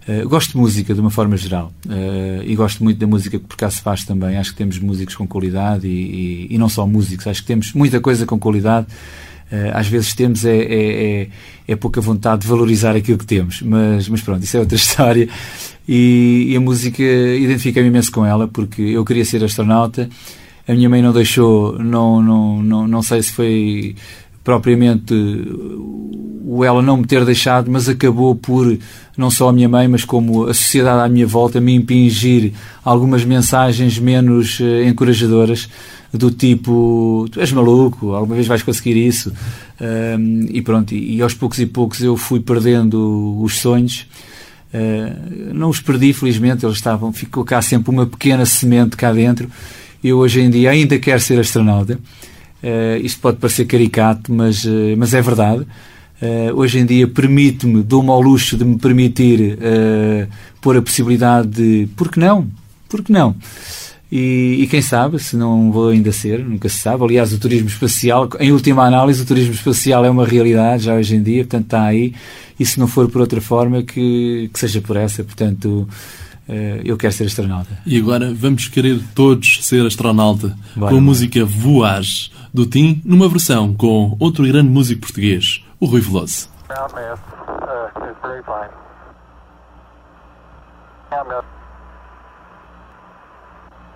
Uh, 0.08 0.28
gosto 0.28 0.52
de 0.52 0.58
música 0.58 0.94
de 0.94 1.00
uma 1.00 1.10
forma 1.10 1.36
geral 1.36 1.74
uh, 1.88 2.44
e 2.44 2.56
gosto 2.56 2.84
muito 2.84 3.00
da 3.00 3.08
música 3.08 3.40
que 3.40 3.46
por 3.46 3.56
cá 3.56 3.70
se 3.72 3.82
faz 3.82 4.04
também. 4.04 4.38
Acho 4.38 4.52
que 4.52 4.58
temos 4.58 4.78
músicos 4.78 5.16
com 5.16 5.26
qualidade 5.26 5.88
e, 5.88 6.48
e, 6.50 6.56
e 6.56 6.58
não 6.58 6.70
só 6.70 6.86
músicos, 6.86 7.26
acho 7.26 7.42
que 7.42 7.48
temos 7.48 7.74
muita 7.74 8.00
coisa 8.02 8.26
com 8.26 8.38
qualidade 8.38 8.88
às 9.74 9.88
vezes 9.88 10.14
temos 10.14 10.46
é, 10.46 10.58
é, 10.58 11.22
é, 11.22 11.28
é, 11.68 11.76
pouca 11.76 12.02
vontade 12.02 12.42
de 12.42 12.48
valorizar 12.48 12.96
aquilo 12.96 13.18
que 13.18 13.26
temos, 13.26 13.62
mas, 13.62 14.10
mas 14.10 14.22
pronto, 14.22 14.44
isso 14.44 14.58
é 14.58 14.60
outra 14.60 14.76
história. 14.78 15.30
E, 15.88 16.48
e 16.50 16.56
a 16.56 16.60
música 16.60 17.04
identifica-me 17.04 17.88
imenso 17.88 18.12
com 18.12 18.26
ela, 18.26 18.48
porque 18.48 18.82
eu 18.82 19.06
queria 19.06 19.24
ser 19.24 19.44
astronauta, 19.44 20.10
a 20.68 20.74
minha 20.74 20.90
mãe 20.90 21.02
não 21.02 21.14
deixou, 21.14 21.78
não, 21.78 22.22
não, 22.22 22.64
não, 22.64 22.88
não 22.88 23.02
sei 23.04 23.22
se 23.22 23.32
foi 23.32 23.96
propriamente 24.46 25.14
o 26.48 26.64
ela 26.64 26.82
não 26.82 26.98
me 26.98 27.06
ter 27.06 27.26
deixado, 27.26 27.70
mas 27.70 27.90
acabou 27.90 28.36
por, 28.36 28.78
não 29.18 29.32
só 29.32 29.50
a 29.50 29.54
minha 29.54 29.68
mãe, 29.68 29.88
mas 29.88 30.06
como 30.06 30.46
a 30.46 30.54
sociedade 30.54 31.02
à 31.02 31.10
minha 31.10 31.26
volta, 31.26 31.60
me 31.60 31.74
impingir 31.74 32.54
algumas 32.84 33.26
mensagens 33.26 33.98
menos 33.98 34.60
uh, 34.60 34.84
encorajadoras 34.88 35.68
do 36.14 36.32
tipo 36.32 37.28
tu 37.30 37.42
és 37.42 37.52
maluco, 37.52 38.14
alguma 38.14 38.36
vez 38.36 38.48
vais 38.48 38.62
conseguir 38.62 38.96
isso? 38.96 39.34
Um, 39.82 40.46
e 40.50 40.62
pronto, 40.62 40.94
e, 40.94 41.18
e, 41.18 41.22
aos 41.22 41.34
poucos 41.34 41.60
e 41.60 41.66
poucos 41.66 42.00
eu 42.02 42.16
fui 42.16 42.40
perdendo 42.40 43.42
os 43.42 43.58
sonhos. 43.58 44.08
Uh, 44.72 45.54
não 45.54 45.70
os 45.70 45.82
perdi 45.82 46.14
felizmente, 46.14 46.66
eles 46.66 46.78
estavam 46.78 47.12
ficou 47.12 47.44
cá 47.44 47.62
sempre 47.62 47.90
uma 47.90 48.06
pequena 48.06 48.46
semente 48.46 48.96
cá 48.96 49.12
dentro. 49.12 49.50
Eu 50.04 50.20
hoje 50.20 50.42
em 50.42 50.50
dia 50.52 50.70
ainda 50.70 51.00
quero 51.00 51.20
ser 51.20 51.40
astronauta 51.40 52.00
uh, 52.63 52.98
isto 53.04 53.20
pode 53.20 53.38
parecer 53.38 53.65
caricato 53.65 54.34
mas, 54.34 54.63
uh, 54.65 54.96
mas 54.98 55.13
é 55.13 55.22
verdade 55.22 55.65
hoje 56.56 56.80
em 56.80 56.86
dia 56.86 57.08
permite-me, 57.08 57.84
dou-me 57.84 58.10
ao 58.10 58.20
luxo 58.20 58.58
de 58.58 58.63
me 58.65 58.80
permitir 58.80 59.60
pôr 60.60 60.76
a 60.76 60.82
possibilidade 60.82 61.48
de, 61.50 61.88
por 61.96 62.10
que 62.10 62.20
não? 62.20 62.50
Por 62.89 63.04
que 63.04 63.12
não? 63.12 63.36
E, 64.12 64.60
e, 64.62 64.68
quem 64.68 64.82
sabe, 64.82 65.20
se 65.20 65.36
não 65.36 65.72
vou 65.72 65.89
ainda 65.89 66.12
ser, 66.12 66.39
nunca 66.39 66.70
se 66.70 66.78
sabe. 66.78 67.04
Aliás, 67.04 67.34
o 67.34 67.39
turismo 67.39 67.68
espacial, 67.68 68.30
em 68.39 68.52
última 68.52 68.86
análise, 68.86 69.22
o 69.22 69.26
turismo 69.26 69.54
espacial 69.54 70.06
é 70.06 70.10
uma 70.10 70.26
realidade 70.26 70.84
já 70.84 70.96
hoje 70.96 71.15
em 71.15 71.24
dia, 71.24 71.44
portanto 71.44 71.65
está 71.65 71.84
aí. 71.84 72.13
E 72.60 72.65
se 72.65 72.80
não 72.80 72.88
for 72.88 73.10
por 73.10 73.20
outra 73.20 73.41
forma, 73.41 73.84
que, 73.84 74.50
que 74.54 74.60
seja 74.60 74.80
por 74.80 74.96
essa. 74.96 75.24
Portanto, 75.24 75.88
uh, 76.48 76.82
eu 76.86 76.96
quero 76.98 77.13
ser 77.13 77.26
astronauta. 77.26 77.80
E 77.86 77.98
agora 77.98 78.34
vamos 78.34 78.68
querer 78.68 79.00
todos 79.15 79.60
ser 79.63 79.86
astronauta 79.86 80.56
Bora, 80.76 80.91
com 80.91 80.98
a 80.98 81.02
música 81.02 81.44
Voar 81.44 82.04
do 82.56 82.65
Tim, 82.65 83.02
numa 83.04 83.28
versão 83.28 83.74
com 83.74 84.15
outro 84.20 84.46
grande 84.48 84.70
músico 84.70 85.02
português, 85.02 85.63
o 85.80 85.86
Rui 85.86 86.02
Veloso. 86.02 86.50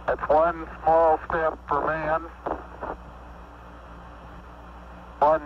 That's 0.10 0.28
one 0.28 0.66
small 0.82 1.20
step 1.30 1.54
for 1.68 1.86
man, 1.86 2.22
one 5.20 5.42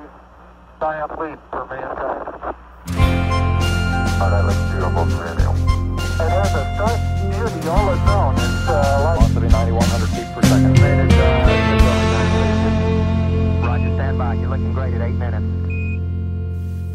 giant 0.79 1.19
leap 1.19 1.39
for 1.51 1.65
mankind. 1.65 2.55
Oh, 4.21 4.29
that 4.31 4.45
looks 4.45 4.63
beautiful 4.71 5.03
radio. 5.19 5.51
It 6.15 6.29
has 6.31 6.55
a 6.55 6.63
stark 6.75 6.99
beauty 7.29 7.67
all 7.67 7.91
its 7.91 8.07
own. 8.07 8.35
It's 8.35 8.69
uh, 8.69 9.15
velocity 9.17 9.49
9,100 9.49 10.07
feet 10.15 10.33
per 10.33 10.41
second. 10.43 11.42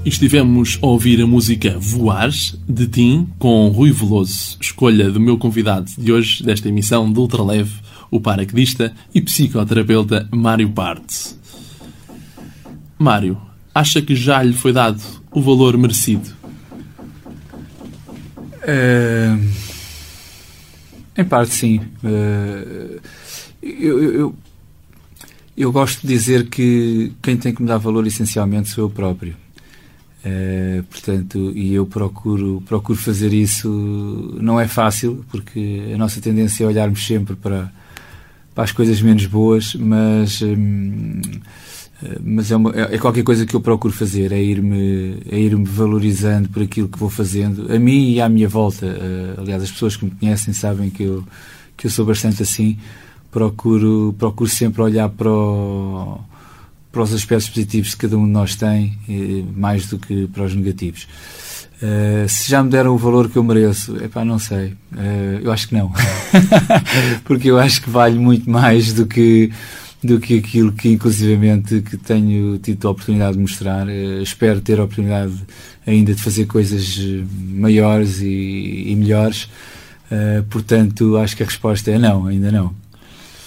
Estivemos 0.05 0.79
a 0.81 0.87
ouvir 0.87 1.21
a 1.21 1.27
música 1.27 1.77
Voar, 1.79 2.31
de 2.69 2.87
Tim, 2.87 3.29
com 3.39 3.69
Rui 3.69 3.93
Veloso, 3.93 4.57
escolha 4.61 5.11
do 5.11 5.21
meu 5.21 5.37
convidado 5.37 5.91
de 5.99 6.13
hoje, 6.13 6.43
desta 6.43 6.69
emissão 6.69 7.13
de 7.13 7.19
Ultraleve, 7.19 7.73
o 8.11 8.21
paraquedista 8.21 8.93
e 9.15 9.21
psicoterapeuta 9.21 10.29
Mário 10.31 10.71
Parte. 10.71 11.37
Mário, 12.99 13.37
acha 13.75 14.01
que 14.01 14.17
já 14.17 14.43
lhe 14.43 14.55
foi 14.55 14.73
dado 14.73 15.03
o 15.31 15.43
valor 15.43 15.77
merecido? 15.77 16.29
Uh, 18.63 19.49
em 21.17 21.25
parte, 21.25 21.55
sim. 21.55 21.81
Uh, 22.03 23.01
eu, 23.63 24.03
eu, 24.03 24.35
eu 25.59 25.73
gosto 25.73 26.03
de 26.03 26.07
dizer 26.07 26.49
que 26.49 27.13
quem 27.21 27.37
tem 27.37 27.53
que 27.53 27.61
me 27.61 27.67
dar 27.67 27.79
valor 27.79 28.07
essencialmente 28.07 28.69
sou 28.69 28.85
eu 28.85 28.91
próprio. 28.91 29.35
Uh, 30.25 30.85
portanto, 30.85 31.53
e 31.55 31.75
eu 31.75 31.85
procuro, 31.85 32.63
procuro 32.65 32.97
fazer 32.97 33.33
isso. 33.33 33.69
Não 34.41 34.61
é 34.61 34.69
fácil, 34.69 35.25
porque 35.31 35.91
a 35.93 35.99
nossa 35.99 36.21
tendência 36.21 36.63
é 36.63 36.67
olharmos 36.67 37.05
sempre 37.05 37.35
para, 37.35 37.73
para 38.55 38.65
as 38.65 38.71
coisas 38.71 39.03
menos 39.03 39.27
boas, 39.27 39.75
mas, 39.75 40.41
hum, 40.43 41.21
mas 42.23 42.53
é, 42.53 42.57
uma, 42.57 42.71
é, 42.71 42.95
é, 42.95 42.99
qualquer 42.99 43.25
coisa 43.25 43.45
que 43.45 43.55
eu 43.55 43.61
procuro 43.61 43.93
fazer, 43.93 44.31
é 44.31 44.41
ir-me 44.41 45.19
é 45.29 45.41
ir 45.41 45.57
-me 45.57 45.65
valorizando 45.65 46.49
por 46.51 46.63
aquilo 46.63 46.89
que 46.89 46.99
vou 46.99 47.11
fazendo, 47.11 47.73
a 47.73 47.79
mim 47.81 48.13
e 48.13 48.21
à 48.21 48.29
minha 48.29 48.49
volta. 48.49 48.87
Uh, 48.87 49.41
aliás, 49.41 49.65
as 49.65 49.73
pessoas 49.73 49.97
que 49.97 50.05
me 50.05 50.13
conhecem 50.13 50.55
sabem 50.55 50.89
que 50.89 51.03
eu, 51.03 51.25
que 51.77 51.87
eu 51.87 51.91
sou 51.91 52.07
bastante 52.07 52.43
assim. 52.45 52.79
Procuro, 53.31 54.15
procuro 54.19 54.49
sempre 54.49 54.83
olhar 54.83 55.09
para 55.09 55.31
o 55.31 56.21
para 56.91 57.03
os 57.03 57.13
aspectos 57.13 57.49
positivos 57.49 57.95
que 57.95 58.01
cada 58.01 58.17
um 58.17 58.25
de 58.25 58.33
nós 58.33 58.57
tem, 58.57 58.99
mais 59.55 59.87
do 59.87 59.99
que 59.99 60.27
para 60.27 60.45
os 60.45 60.55
negativos. 60.55 61.07
Uh, 61.81 62.29
se 62.29 62.51
já 62.51 62.61
me 62.63 62.71
deram 62.71 62.93
o 62.93 62.99
valor 62.99 63.31
que 63.31 63.37
eu 63.37 63.45
mereço, 63.45 63.97
epá, 64.03 64.25
não 64.25 64.39
sei. 64.39 64.73
Uh, 64.93 65.41
eu 65.43 65.53
acho 65.53 65.69
que 65.69 65.75
não. 65.75 65.93
Porque 67.25 67.49
eu 67.51 67.59
acho 67.59 67.83
que 67.83 67.89
vale 67.89 68.19
muito 68.19 68.51
mais 68.51 68.93
do 68.93 69.07
que, 69.07 69.53
do 70.03 70.19
que 70.19 70.39
aquilo 70.39 70.73
que, 70.73 70.89
inclusivamente, 70.89 71.81
que 71.83 71.97
tenho 71.97 72.59
tido 72.59 72.89
a 72.89 72.91
oportunidade 72.91 73.35
de 73.37 73.43
mostrar. 73.43 73.87
Uh, 73.87 74.21
espero 74.21 74.61
ter 74.61 74.81
a 74.81 74.85
oportunidade 74.85 75.35
ainda 75.87 76.13
de 76.13 76.21
fazer 76.21 76.47
coisas 76.47 76.99
maiores 77.31 78.21
e, 78.21 78.87
e 78.89 78.97
melhores. 78.97 79.49
portanto, 80.51 81.17
acho 81.17 81.37
que 81.37 81.45
a 81.45 81.47
resposta 81.47 81.91
é 81.93 81.99
não, 81.99 82.27
ainda 82.27 82.51
não. 82.51 82.75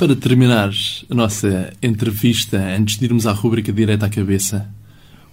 Para 0.02 0.16
terminar 0.16 0.72
a 1.12 1.14
nossa 1.14 1.72
entrevista, 1.80 2.58
antes 2.58 2.98
de 2.98 3.06
irmos 3.06 3.28
à 3.28 3.32
rúbrica 3.32 3.72
direta 3.72 4.08
à 4.08 4.10
cabeça, 4.10 4.68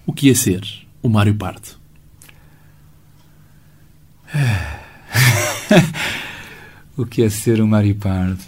o 0.04 0.12
que 0.12 0.28
é 0.28 0.34
ser 0.34 0.60
o 1.02 1.08
Mário 1.08 1.34
Pardo? 1.34 1.68
o 6.98 7.06
que 7.06 7.22
é 7.22 7.30
ser 7.30 7.62
o 7.62 7.66
Mário 7.66 7.94
Pardo? 7.94 8.44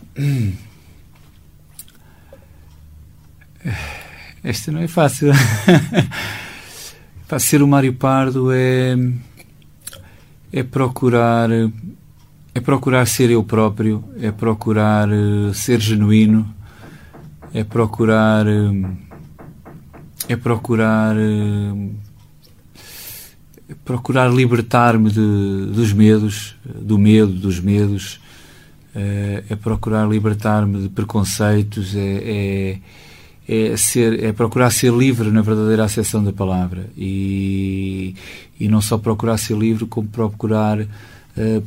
Esta 4.45 4.73
não 4.73 4.83
é 4.83 4.89
fácil. 4.89 5.33
Para 7.27 7.39
ser 7.39 7.63
o 7.63 7.67
Mário 7.67 7.95
Pardo 7.95 8.53
é, 8.53 8.95
é 10.53 10.63
procurar 10.63 11.49
é 12.55 12.61
procurar 12.61 13.07
ser 13.07 13.31
eu 13.31 13.45
próprio, 13.45 14.05
é 14.21 14.31
procurar 14.33 15.09
uh, 15.09 15.55
ser 15.55 15.81
genuíno, 15.81 16.53
é 17.55 17.63
procurar. 17.63 18.47
Uh, 18.47 18.97
é 20.29 20.37
procurar. 20.37 21.17
Uh, 21.17 21.91
procurar 23.85 24.29
libertar-me 24.33 25.11
dos 25.11 25.93
medos, 25.93 26.57
do 26.65 26.99
medo, 26.99 27.33
dos 27.33 27.61
medos, 27.61 28.21
é 28.95 29.55
procurar 29.55 30.09
libertar-me 30.09 30.83
de 30.83 30.89
preconceitos, 30.89 31.95
é, 31.95 32.79
é, 33.49 33.73
é, 33.73 33.77
ser, 33.77 34.25
é 34.25 34.33
procurar 34.33 34.71
ser 34.71 34.93
livre 34.93 35.31
na 35.31 35.41
verdadeira 35.41 35.85
acessão 35.85 36.23
da 36.23 36.33
palavra 36.33 36.91
e, 36.97 38.15
e 38.59 38.69
não 38.69 38.81
só 38.81 38.99
procurar 38.99 39.39
ser 39.39 39.57
livre, 39.57 39.87
como 39.87 40.09
procurar 40.09 40.85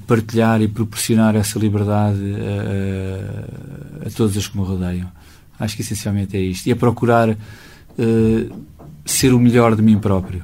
partilhar 0.08 0.62
e 0.62 0.68
proporcionar 0.68 1.36
essa 1.36 1.58
liberdade 1.58 2.20
a, 2.20 4.06
a, 4.06 4.08
a, 4.08 4.12
todos 4.12 4.36
os 4.36 4.48
que 4.48 4.58
me 4.58 4.64
rodeiam. 4.64 5.10
Acho 5.60 5.76
que 5.76 5.82
essencialmente 5.82 6.36
é 6.36 6.42
isto. 6.42 6.68
E 6.68 6.72
a 6.72 6.76
procurar 6.76 7.30
uh, 7.30 8.66
ser 9.06 9.34
o 9.34 9.40
melhor 9.40 9.76
de 9.76 9.82
mim 9.82 9.98
próprio. 9.98 10.44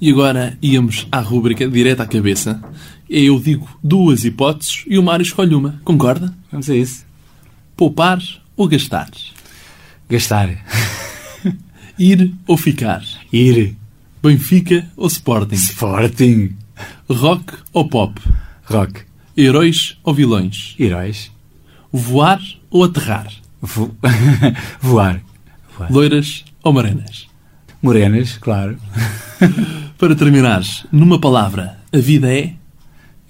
E 0.00 0.10
agora 0.10 0.56
íamos 0.62 1.08
à 1.10 1.20
rúbrica 1.20 1.68
direta 1.68 2.04
à 2.04 2.06
cabeça. 2.06 2.62
Eu 3.08 3.40
digo 3.40 3.68
duas 3.82 4.24
hipóteses 4.24 4.84
e 4.86 4.98
o 4.98 5.02
Mário 5.02 5.24
escolhe 5.24 5.54
uma. 5.54 5.80
Concorda? 5.84 6.32
Vamos 6.52 6.70
a 6.70 6.76
isso. 6.76 7.04
Poupar 7.76 8.20
ou 8.56 8.68
gastar? 8.68 9.10
Gastar. 10.08 10.50
Ir 11.98 12.32
ou 12.46 12.56
ficar? 12.56 13.02
Ir. 13.32 13.74
Benfica 14.22 14.86
ou 14.96 15.08
Sporting? 15.08 15.54
Sporting. 15.54 16.56
Rock 17.08 17.54
ou 17.72 17.88
pop? 17.88 18.20
Rock. 18.64 19.02
Heróis 19.36 19.96
ou 20.02 20.12
vilões? 20.12 20.74
Heróis. 20.78 21.30
Voar 21.92 22.40
ou 22.70 22.84
aterrar? 22.84 23.32
Vo... 23.60 23.94
Voar. 24.80 25.20
Voar. 25.76 25.92
Loiras 25.92 26.44
ou 26.62 26.72
morenas? 26.72 27.26
Morenas, 27.80 28.36
claro. 28.38 28.76
Para 29.96 30.14
terminar, 30.14 30.62
numa 30.92 31.20
palavra, 31.20 31.78
a 31.92 31.98
vida 31.98 32.32
é? 32.32 32.54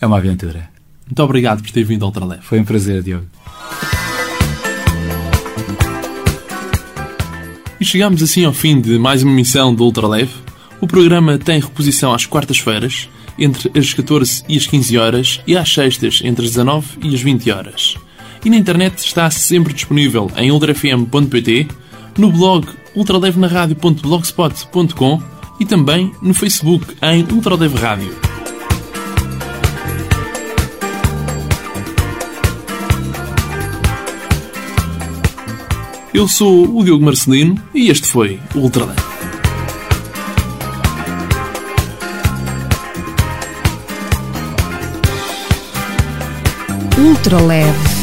É 0.01 0.07
uma 0.07 0.19
aventura. 0.19 0.69
Muito 1.07 1.23
obrigado 1.23 1.63
por 1.63 1.71
ter 1.71 1.85
vindo 1.85 2.03
ao 2.03 2.09
Ultraleve. 2.09 2.43
Foi 2.43 2.61
um 2.61 2.65
prazer, 2.65 3.03
Diogo. 3.03 3.27
E 7.81 7.85
chegamos 7.85 8.23
assim 8.23 8.45
ao 8.45 8.53
fim 8.53 8.81
de 8.81 8.99
mais 8.99 9.23
uma 9.23 9.33
missão 9.33 9.75
do 9.75 9.85
Ultraleve. 9.85 10.33
O 10.81 10.87
programa 10.87 11.39
tem 11.39 11.61
reposição 11.61 12.13
às 12.13 12.27
quartas-feiras 12.27 13.09
entre 13.39 13.71
as 13.79 13.95
14 13.95 14.43
e 14.49 14.57
as 14.57 14.67
15 14.67 14.99
horas 14.99 15.41
e 15.47 15.57
às 15.57 15.73
sextas 15.73 16.21
entre 16.25 16.45
as 16.45 16.51
19 16.51 16.99
e 17.03 17.15
as 17.15 17.21
20 17.21 17.49
horas. 17.51 17.97
E 18.45 18.51
na 18.51 18.57
internet 18.57 18.99
está 18.99 19.31
sempre 19.31 19.73
disponível 19.73 20.29
em 20.37 20.51
ultrafm.pt, 20.51 21.69
no 22.17 22.33
blog 22.33 22.67
ultradevenaradio.blogspot.com 22.95 25.23
e 25.61 25.65
também 25.65 26.13
no 26.23 26.35
Facebook 26.35 26.97
em 27.03 27.25
Ultradev 27.35 27.75
Rádio. 27.75 28.17
Eu 36.13 36.27
sou 36.27 36.77
o 36.77 36.83
Diogo 36.83 37.05
Marcelino 37.05 37.63
e 37.75 37.91
este 37.91 38.09
foi 38.09 38.41
o 38.55 38.59
Ultradev. 38.59 39.08
Ultra 46.99 47.39
leve 47.41 47.98